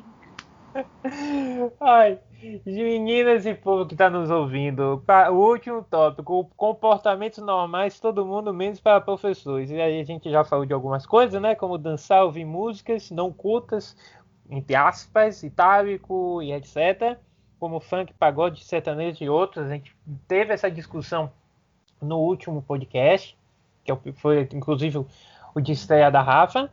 [1.79, 2.19] Ai,
[2.65, 8.79] meninas e povo que está nos ouvindo, o último tópico, comportamentos normais, todo mundo menos
[8.79, 9.69] para professores.
[9.69, 11.55] E aí a gente já falou de algumas coisas, né?
[11.55, 13.95] Como dançar, ouvir músicas não cultas,
[14.49, 17.17] entre aspas, itálico e etc.
[17.63, 19.65] Como funk, pagode, sertanejo e outros.
[19.67, 19.95] A gente
[20.27, 21.31] teve essa discussão
[22.01, 23.37] no último podcast,
[23.85, 26.69] que foi inclusive o- de estreia da Rafa.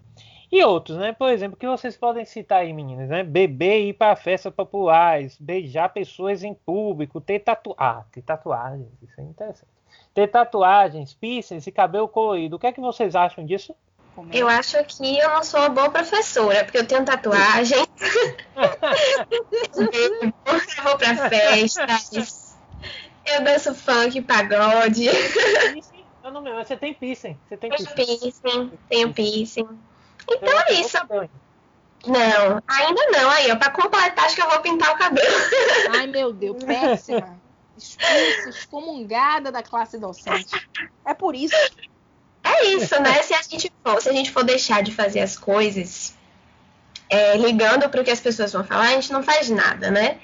[0.51, 1.13] E outros, né?
[1.13, 3.23] Por exemplo, que vocês podem citar aí, meninas, né?
[3.23, 7.73] Beber e ir para festas populares, beijar pessoas em público, ter tatu...
[7.79, 9.71] ah, ter tatuagens, isso é interessante.
[10.13, 12.57] Ter tatuagens, piercings e cabelo colorido.
[12.57, 13.77] O que é que vocês acham disso?
[14.15, 14.37] Como é?
[14.37, 17.87] Eu acho que eu não sou uma boa professora, porque eu tenho tatuagem.
[18.57, 18.71] eu
[20.83, 22.57] vou pra festas.
[23.27, 25.07] Eu danço funk, pagode.
[26.23, 26.43] Eu não.
[26.43, 27.39] Você tem piercing.
[27.49, 28.33] Você tem Tenho piercing.
[28.43, 29.69] piercing, tenho piercing.
[30.31, 30.97] Então é isso.
[32.07, 33.31] Não, ainda não.
[33.31, 35.37] Aí, ó, pra completar, acho que eu vou pintar o cabelo.
[35.97, 37.39] Ai, meu Deus, péssima.
[37.77, 40.69] Expulsa, excomungada da classe docente.
[41.05, 41.57] É por isso.
[42.61, 43.23] É isso, né?
[43.23, 46.15] Se a gente for, se a gente for deixar de fazer as coisas
[47.09, 50.19] é, ligando para o que as pessoas vão falar, a gente não faz nada, né?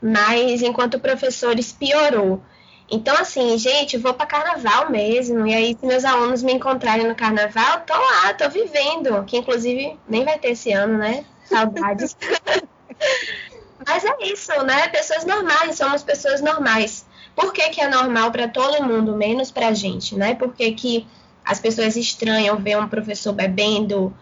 [0.00, 2.42] Mas enquanto professores piorou.
[2.90, 5.46] Então, assim, gente, vou para carnaval mesmo.
[5.46, 9.24] E aí, se meus alunos me encontrarem no carnaval, tô lá, tô vivendo.
[9.24, 11.24] Que inclusive nem vai ter esse ano, né?
[11.44, 12.16] Saudades.
[13.86, 14.88] Mas é isso, né?
[14.88, 17.06] Pessoas normais, somos pessoas normais.
[17.34, 20.34] Por que, que é normal para todo mundo, menos pra gente, né?
[20.34, 21.06] Por que, que
[21.44, 24.14] as pessoas estranham ver um professor bebendo,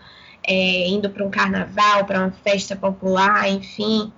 [0.42, 4.12] é, indo para um carnaval, para uma festa popular, enfim.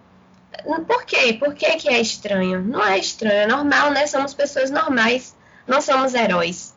[0.86, 1.32] Por quê?
[1.34, 2.62] Por que, que é estranho?
[2.62, 4.06] Não é estranho, é normal, né?
[4.06, 5.36] Somos pessoas normais,
[5.66, 6.74] não somos heróis.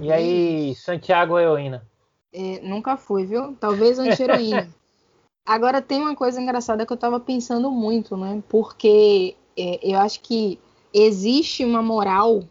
[0.00, 1.84] E aí, Santiago Heroína?
[2.32, 3.56] É, nunca fui, viu?
[3.58, 4.68] Talvez anti-heroína.
[5.44, 8.40] Agora tem uma coisa engraçada que eu tava pensando muito, né?
[8.48, 10.60] Porque é, eu acho que
[10.94, 12.44] existe uma moral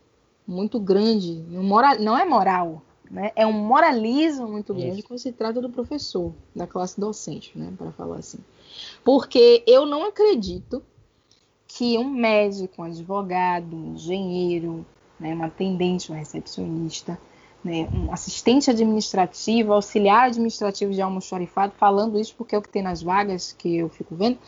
[0.45, 1.45] muito grande.
[1.49, 3.31] mora- Não é moral, né?
[3.35, 7.73] É um moralismo muito grande quando se trata do professor, da classe docente, né?
[7.77, 8.39] Para falar assim.
[9.03, 10.83] Porque eu não acredito
[11.67, 14.85] que um médico, um advogado, um engenheiro,
[15.19, 17.19] né, uma atendente, um recepcionista,
[17.63, 22.81] né, um assistente administrativo, auxiliar administrativo de almoxarifado, falando isso porque é o que tem
[22.81, 24.39] nas vagas que eu fico vendo.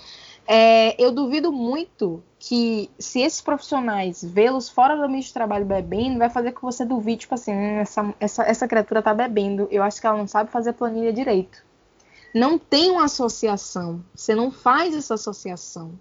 [0.54, 6.20] É, eu duvido muito que se esses profissionais vê-los fora do ambiente de trabalho bebendo,
[6.20, 9.70] vai fazer com que você duvide, tipo assim, hum, essa, essa, essa criatura tá bebendo,
[9.72, 11.64] eu acho que ela não sabe fazer planilha direito.
[12.36, 15.94] Não tem uma associação, você não faz essa associação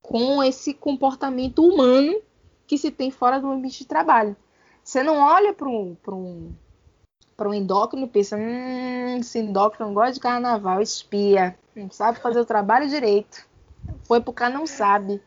[0.00, 2.18] com esse comportamento humano
[2.66, 4.34] que se tem fora do ambiente de trabalho.
[4.82, 6.52] Você não olha para um, um,
[7.38, 12.40] um endócrino e pensa, hum, esse endócrino não gosta de carnaval, espia, não sabe fazer
[12.40, 13.51] o trabalho direito.
[14.04, 15.20] Foi porque não sabe.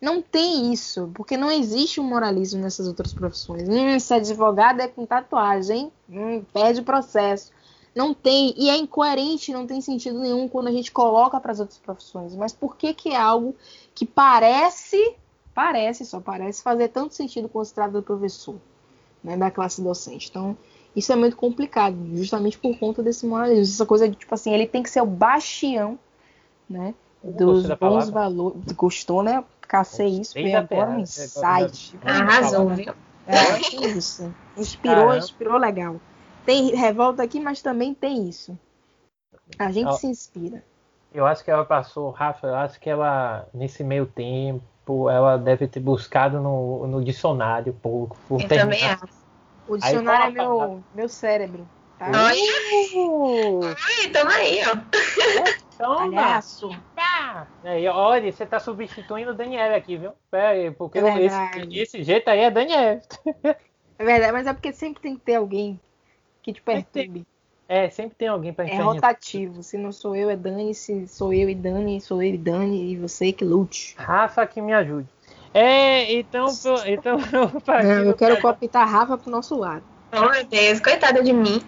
[0.00, 3.68] Não tem isso, porque não existe um moralismo nessas outras profissões.
[3.68, 7.52] Hum, se advogado é com tatuagem, hum, perde processo.
[7.94, 11.60] Não tem, e é incoerente, não tem sentido nenhum quando a gente coloca para as
[11.60, 12.34] outras profissões.
[12.34, 13.54] Mas por que, que é algo
[13.94, 15.16] que parece,
[15.52, 18.56] parece, só parece fazer tanto sentido quando se trata do professor,
[19.22, 20.30] né, da classe docente?
[20.30, 20.56] Então,
[20.96, 23.74] isso é muito complicado, justamente por conta desse moralismo.
[23.74, 25.98] Essa coisa de, tipo assim, ele tem que ser o bastião,
[26.68, 28.72] né, dos bons valores.
[28.72, 29.44] Gostou, né?
[29.60, 31.98] Cacei isso, foi agora um insight.
[32.04, 32.92] Arrasou, viu?
[33.26, 34.34] É, isso.
[34.56, 35.18] Inspirou, Caramba.
[35.18, 35.96] inspirou legal.
[36.44, 38.58] Tem revolta aqui, mas também tem isso.
[39.58, 40.64] A gente eu, se inspira.
[41.12, 45.68] Eu acho que ela passou, Rafa, eu acho que ela, nesse meio tempo, ela deve
[45.68, 49.20] ter buscado no, no dicionário por eu também acho.
[49.68, 51.68] O dicionário aí, é meu, meu cérebro.
[51.98, 52.10] Tá?
[52.10, 53.60] Uh!
[53.64, 54.76] Ai, toma aí, ó.
[55.78, 55.96] Toma.
[55.98, 56.70] Palhaço.
[57.64, 60.12] Aí, olha, você tá substituindo o Daniel aqui, viu?
[60.30, 63.00] Pera aí, porque é esse, esse jeito aí é Daniel.
[63.98, 65.78] É verdade, mas é porque sempre tem que ter alguém
[66.42, 67.26] que te perturbe.
[67.68, 69.62] É, sempre tem alguém para É rotativo.
[69.62, 70.74] Se não sou eu, é Dani.
[70.74, 72.92] Se sou eu e Dani, sou eu e Dani.
[72.92, 73.94] E você que lute.
[73.96, 75.06] Rafa que me ajude.
[75.54, 76.46] É, então.
[76.86, 77.18] então
[77.84, 79.84] não, eu quero copiar Rafa pro nosso lado.
[80.12, 81.62] Oh, meu Deus, coitada de mim.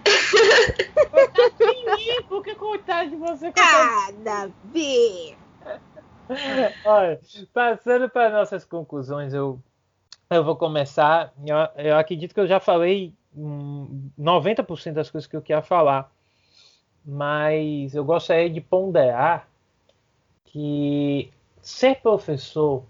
[1.09, 2.21] Coitada de mim?
[2.27, 3.53] Por que coitada de você?
[3.55, 5.37] Nada a ver.
[6.85, 7.19] Olha,
[7.53, 9.59] passando para nossas conclusões, eu,
[10.29, 11.33] eu vou começar.
[11.45, 16.11] Eu, eu acredito que eu já falei 90% das coisas que eu queria falar,
[17.05, 19.47] mas eu gostaria de ponderar
[20.45, 22.83] que ser professor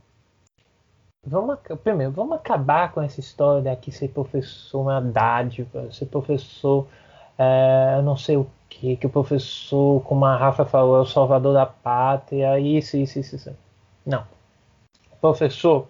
[1.26, 6.08] Vamos, primeiro, vamos acabar com essa história de que ser professor é uma dádiva, ser
[6.08, 6.86] professor
[7.38, 8.46] é, não sei o
[8.80, 13.20] que, que o professor, como a Rafa falou, é o salvador da pátria, isso, isso,
[13.20, 13.36] isso.
[13.36, 13.56] isso.
[14.06, 14.26] Não.
[15.22, 15.88] Professor,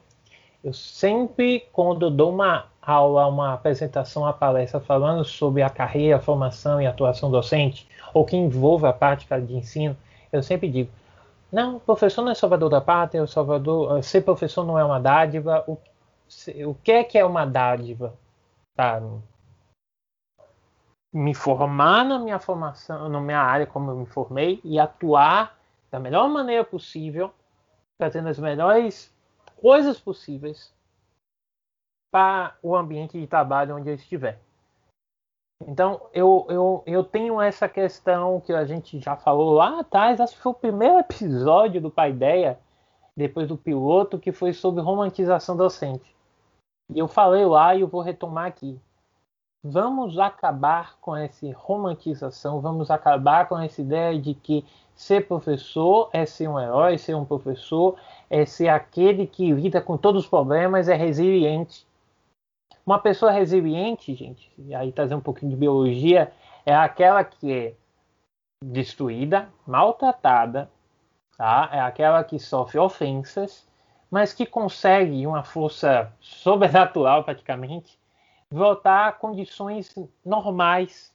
[0.64, 6.20] eu sempre, quando dou uma aula, uma apresentação, uma palestra falando sobre a carreira, a
[6.20, 9.96] formação e atuação docente, ou que envolva a prática de ensino,
[10.32, 10.92] eu sempre digo,
[11.52, 15.00] não, professor não é salvador da pátria, o salvador, eh, ser professor não é uma
[15.00, 15.64] dádiva.
[15.68, 15.78] O,
[16.66, 18.14] o que é que é uma dádiva?
[18.76, 19.02] Tá?
[21.14, 25.58] Me formar na minha formação, na minha área como eu me formei e atuar
[25.92, 27.32] da melhor maneira possível,
[28.02, 29.14] fazendo as melhores
[29.62, 30.74] coisas possíveis
[32.12, 34.40] para o ambiente de trabalho onde eu estiver.
[35.68, 40.36] Então, eu, eu, eu tenho essa questão que a gente já falou lá atrás, acho
[40.36, 42.60] que foi o primeiro episódio do Paideia,
[43.16, 46.16] depois do piloto, que foi sobre romantização docente.
[46.94, 48.80] E eu falei lá e eu vou retomar aqui.
[49.66, 56.26] Vamos acabar com essa romantização, vamos acabar com essa ideia de que ser professor é
[56.26, 57.98] ser um herói, ser um professor
[58.30, 61.88] é ser aquele que lida com todos os problemas, é resiliente.
[62.86, 66.34] Uma pessoa resiliente, gente, e aí trazer um pouquinho de biologia,
[66.66, 67.74] é aquela que é
[68.62, 70.70] destruída, maltratada,
[71.38, 71.70] tá?
[71.72, 73.66] É aquela que sofre ofensas,
[74.12, 77.98] mas que consegue uma força sobrenatural praticamente
[78.54, 79.94] voltar a condições
[80.24, 81.12] normais,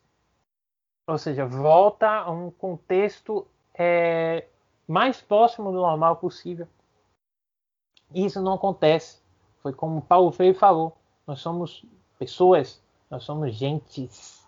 [1.06, 4.46] ou seja, volta a um contexto é,
[4.86, 6.66] mais próximo do normal possível.
[8.12, 9.22] Isso não acontece.
[9.62, 10.96] Foi como Paulo Freire falou
[11.28, 11.84] nós somos
[12.18, 14.42] pessoas, nós somos gentes.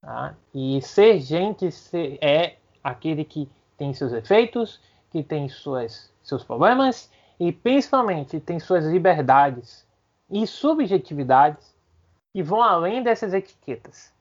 [0.00, 0.34] Tá?
[0.54, 1.68] E ser gente
[2.22, 3.46] é aquele que
[3.76, 9.86] tem seus efeitos, que tem suas, seus problemas e principalmente tem suas liberdades
[10.30, 11.74] e subjetividades
[12.32, 14.12] que vão além dessas etiquetas.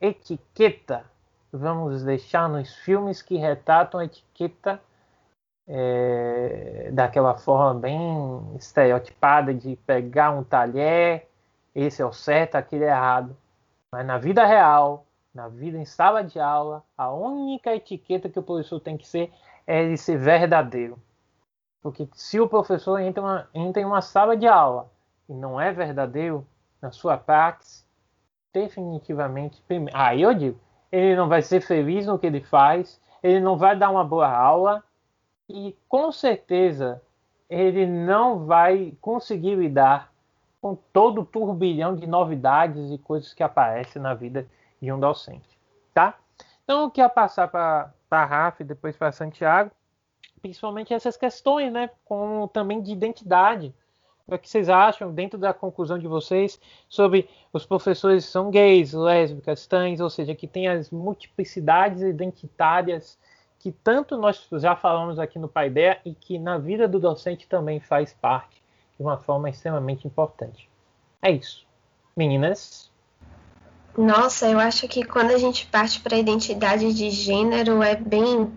[0.00, 1.04] Etiqueta,
[1.52, 4.80] vamos deixar nos filmes que retratam a etiqueta
[5.66, 11.28] é, daquela forma bem estereotipada de pegar um talher,
[11.74, 13.36] esse é o certo, aquele é errado.
[13.90, 18.42] Mas na vida real, na vida em sala de aula, a única etiqueta que o
[18.42, 19.32] professor tem que ser
[19.66, 20.98] é ele ser verdadeiro.
[21.80, 24.91] Porque se o professor entra, uma, entra em uma sala de aula
[25.32, 26.46] e não é verdadeiro
[26.80, 27.86] na sua praxis,
[28.52, 29.62] definitivamente,
[29.94, 30.60] aí eu digo,
[30.90, 34.28] ele não vai ser feliz no que ele faz, ele não vai dar uma boa
[34.28, 34.84] aula
[35.48, 37.00] e com certeza
[37.48, 40.12] ele não vai conseguir lidar
[40.60, 44.46] com todo o turbilhão de novidades e coisas que aparecem na vida
[44.80, 45.58] de um docente,
[45.94, 46.14] tá?
[46.62, 49.70] Então eu quero passar para a Rafa e depois para Santiago,
[50.42, 53.74] principalmente essas questões, né, como também de identidade.
[54.34, 56.58] O que vocês acham, dentro da conclusão de vocês,
[56.88, 63.18] sobre os professores são gays, lésbicas, trans, ou seja, que tem as multiplicidades identitárias
[63.62, 67.78] que tanto nós já falamos aqui no Paideia e que na vida do docente também
[67.78, 68.60] faz parte
[68.96, 70.68] de uma forma extremamente importante.
[71.22, 71.64] É isso.
[72.16, 72.90] Meninas?
[73.96, 78.52] Nossa, eu acho que quando a gente parte para a identidade de gênero é bem,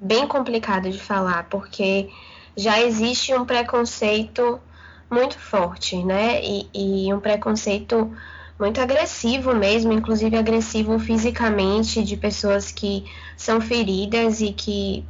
[0.00, 2.10] bem complicado de falar, porque
[2.56, 4.60] já existe um preconceito
[5.10, 6.42] muito forte, né?
[6.42, 8.10] E, e um preconceito
[8.58, 13.04] muito agressivo mesmo, inclusive agressivo fisicamente, de pessoas que
[13.36, 15.04] são feridas e que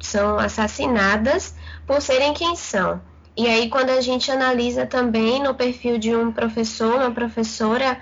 [0.00, 1.54] são assassinadas
[1.86, 3.00] por serem quem são.
[3.36, 7.98] E aí, quando a gente analisa também no perfil de um professor, uma professora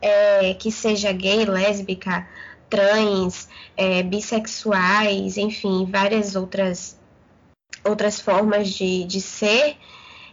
[0.00, 2.26] é, que seja gay, lésbica,
[2.70, 6.98] trans, é, bissexuais, enfim, várias outras,
[7.84, 9.76] outras formas de, de ser,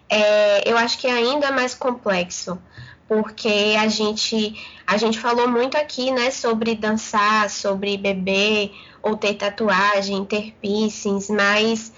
[0.10, 2.60] é, eu acho que é ainda mais complexo,
[3.08, 4.56] porque a gente,
[4.86, 11.30] a gente falou muito aqui, né, sobre dançar, sobre beber, ou ter tatuagem, ter piercings,
[11.30, 11.92] mas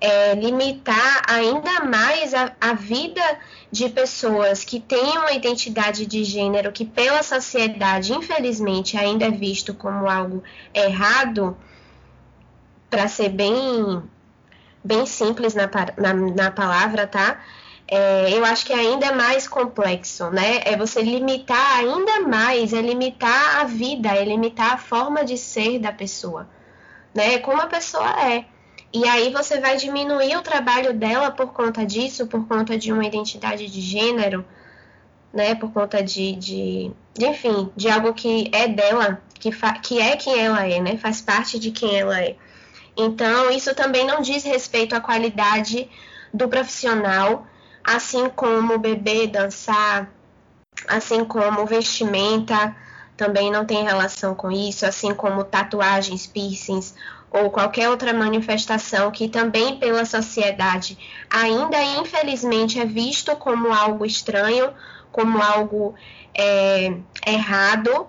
[0.00, 3.22] é, limitar ainda mais a, a, vida
[3.70, 9.74] de pessoas que têm uma identidade de gênero que pela sociedade, infelizmente, ainda é visto
[9.74, 10.42] como algo
[10.72, 11.56] errado,
[12.88, 14.02] para ser bem,
[14.82, 17.40] bem simples na, na, na palavra, tá?
[17.90, 20.60] É, eu acho que ainda é mais complexo, né?
[20.64, 25.78] É você limitar ainda mais, é limitar a vida, é limitar a forma de ser
[25.78, 26.46] da pessoa,
[27.14, 27.38] né?
[27.38, 28.44] Como a pessoa é.
[28.92, 33.04] E aí você vai diminuir o trabalho dela por conta disso, por conta de uma
[33.06, 34.44] identidade de gênero,
[35.32, 35.54] né?
[35.54, 39.50] Por conta de, de, de enfim, de algo que é dela, que,
[39.82, 40.98] que é quem ela é, né?
[40.98, 42.36] Faz parte de quem ela é.
[42.96, 45.88] Então, isso também não diz respeito à qualidade
[46.34, 47.46] do profissional,
[47.88, 50.10] assim como beber, dançar,
[50.86, 52.76] assim como vestimenta,
[53.16, 56.94] também não tem relação com isso, assim como tatuagens, piercings
[57.30, 64.72] ou qualquer outra manifestação que também pela sociedade ainda infelizmente é visto como algo estranho,
[65.10, 65.94] como algo
[66.34, 66.94] é,
[67.26, 68.06] errado,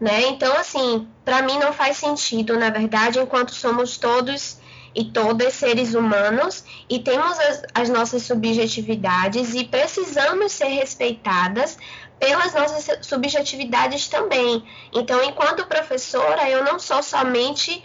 [0.00, 0.28] né?
[0.28, 4.57] Então, assim, para mim não faz sentido, na verdade, enquanto somos todos
[4.94, 11.78] e todas seres humanos e temos as, as nossas subjetividades e precisamos ser respeitadas
[12.18, 14.64] pelas nossas subjetividades também.
[14.92, 17.82] Então, enquanto professora, eu não sou somente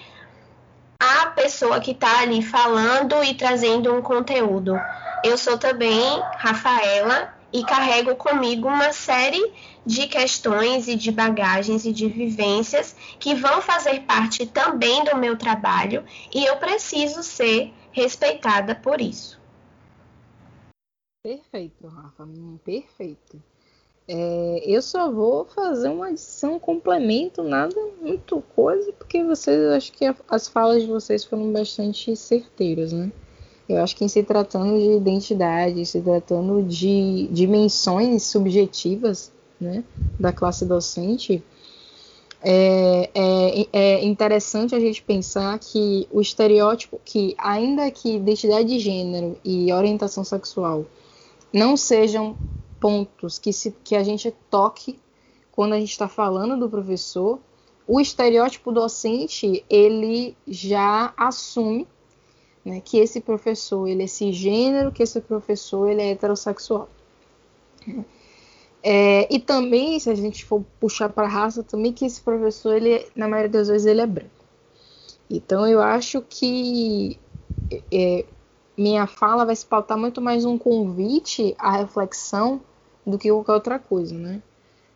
[0.99, 4.80] a pessoa que está ali falando e trazendo um conteúdo.
[5.24, 9.54] Eu sou também Rafaela e carrego comigo uma série
[9.86, 15.38] de questões e de bagagens e de vivências que vão fazer parte também do meu
[15.38, 19.39] trabalho e eu preciso ser respeitada por isso.
[21.24, 22.28] Perfeito, Rafa,
[22.66, 23.41] perfeito.
[24.06, 29.93] É, eu só vou fazer uma adição, um complemento, nada muito coisa, porque vocês acho
[29.93, 33.10] que as falas de vocês foram bastante certeiras, né?
[33.68, 39.84] Eu acho que em se tratando de identidade, se tratando de dimensões subjetivas, né,
[40.20, 41.41] da classe docente,
[42.41, 48.80] é, é, é, interessante a gente pensar que o estereótipo, que ainda que identidade de
[48.80, 50.86] gênero e orientação sexual
[51.53, 52.36] não sejam
[52.82, 54.99] pontos que, se, que a gente toque
[55.53, 57.39] quando a gente está falando do professor,
[57.88, 61.88] o estereótipo docente ele já assume
[62.66, 66.89] né, que esse professor ele é cisgênero, que esse professor ele é heterossexual.
[68.86, 72.76] É, e também, se a gente for puxar para a raça, também que esse professor,
[72.76, 74.30] ele, na maioria das vezes, ele é branco.
[75.30, 77.18] Então, eu acho que
[77.89, 78.26] é,
[78.78, 82.61] minha fala vai se pautar muito mais um convite à reflexão
[83.05, 84.41] do que qualquer outra coisa, né?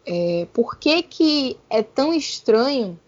[0.06, 3.00] É, por que, que é tão estranho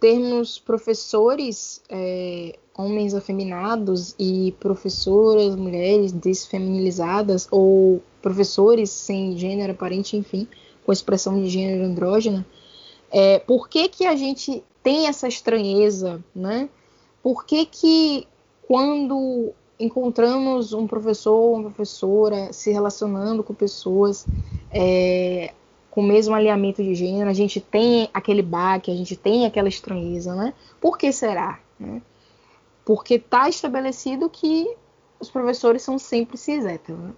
[0.00, 10.48] termos professores é, homens afeminados e professoras mulheres desfeminilizadas ou professores sem gênero aparente, enfim,
[10.84, 12.44] com expressão de gênero andrógena?
[13.10, 16.68] É, por que, que a gente tem essa estranheza, né?
[17.22, 18.26] Por que, que
[18.66, 24.26] quando encontramos um professor ou uma professora se relacionando com pessoas
[24.70, 25.52] é,
[25.90, 29.68] com o mesmo alinhamento de gênero, a gente tem aquele baque, a gente tem aquela
[29.68, 30.52] estranheza, né?
[30.80, 31.60] Por que será?
[31.78, 32.02] Né?
[32.84, 34.76] Porque está estabelecido que
[35.18, 37.00] os professores são sempre cis héteros.
[37.00, 37.14] Né?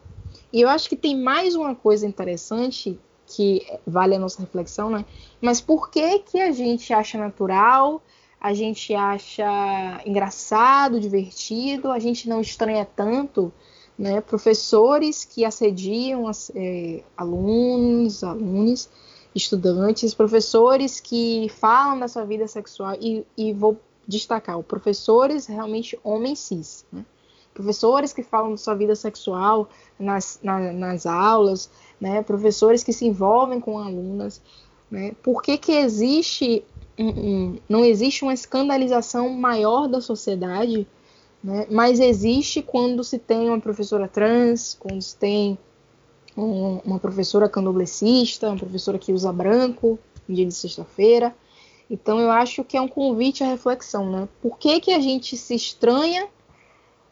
[0.52, 5.04] E eu acho que tem mais uma coisa interessante que vale a nossa reflexão, né?
[5.40, 8.00] Mas por que que a gente acha natural,
[8.40, 13.52] a gente acha engraçado, divertido, a gente não estranha tanto,
[13.98, 14.20] né?
[14.20, 18.88] Professores que assediam é, alunos, alunos,
[19.34, 23.76] estudantes, professores que falam da sua vida sexual e, e vou
[24.06, 27.04] destacar, professores realmente homens cis, né?
[27.52, 32.22] professores que falam da sua vida sexual nas, na, nas aulas, né?
[32.22, 34.42] professores que se envolvem com alunas.
[34.90, 35.12] Né?
[35.22, 36.62] Por que, que existe
[36.98, 40.86] um, um, não existe uma escandalização maior da sociedade,
[41.42, 41.66] né?
[41.70, 45.58] mas existe quando se tem uma professora trans, quando se tem
[46.36, 49.98] um, uma professora candomblessista, uma professora que usa branco
[50.28, 51.34] no dia de sexta-feira.
[51.88, 54.28] Então eu acho que é um convite à reflexão, né?
[54.42, 56.28] Por que, que a gente se estranha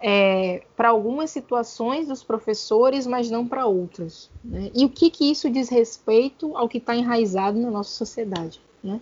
[0.06, 4.30] é, para algumas situações dos professores, mas não para outras.
[4.44, 4.70] Né?
[4.74, 8.60] E o que, que isso diz respeito ao que está enraizado na nossa sociedade?
[8.82, 9.00] Né?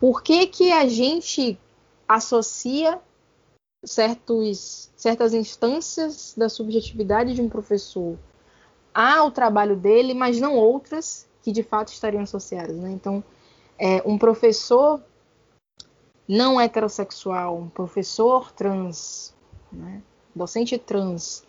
[0.00, 1.56] Por que, que a gente
[2.08, 2.98] associa
[3.84, 8.18] certos, certas instâncias da subjetividade de um professor
[8.92, 12.76] ao trabalho dele, mas não outras que de fato estariam associadas?
[12.76, 12.90] Né?
[12.90, 13.22] Então,
[13.80, 15.02] é, um professor
[16.28, 19.34] não heterossexual, um professor trans,
[19.72, 20.02] né?
[20.36, 21.42] docente trans,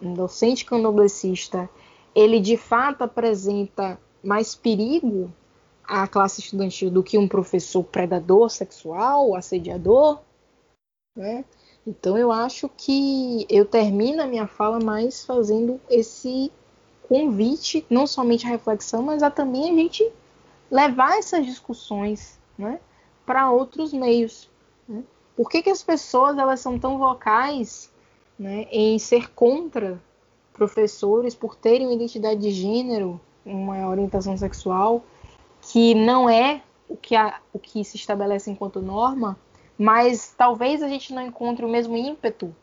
[0.00, 1.68] um docente candomblessista,
[2.14, 5.32] ele de fato apresenta mais perigo
[5.82, 10.20] à classe estudantil do que um professor predador sexual, assediador,
[11.16, 11.44] né?
[11.84, 16.52] Então eu acho que eu termino a minha fala mais fazendo esse
[17.08, 20.12] convite, não somente à reflexão, mas a também a gente
[20.72, 22.80] levar essas discussões né,
[23.26, 24.50] para outros meios.
[24.88, 25.04] Né?
[25.36, 27.92] Por que, que as pessoas elas são tão vocais
[28.38, 30.00] né, em ser contra
[30.54, 35.04] professores por terem uma identidade de gênero, uma orientação sexual
[35.60, 39.38] que não é o que, a, o que se estabelece enquanto norma,
[39.78, 42.54] mas talvez a gente não encontre o mesmo ímpeto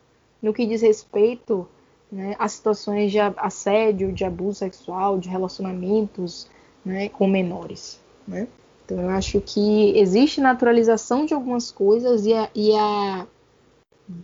[0.42, 1.68] no que diz respeito
[2.12, 6.50] né, a situações de assédio, de abuso sexual, de relacionamentos
[6.84, 8.00] né, com menores.
[8.28, 8.48] Né?
[8.86, 13.28] Então eu acho que existe naturalização de algumas coisas e a, e a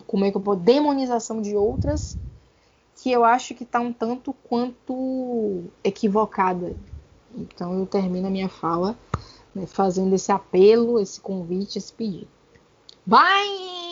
[0.08, 2.18] como é que eu posso demonização de outras
[3.02, 6.76] que eu acho que está um tanto quanto equivocada.
[7.36, 8.98] Então eu termino a minha fala
[9.54, 12.28] né, fazendo esse apelo, esse convite, esse pedido.
[13.06, 13.85] Bye!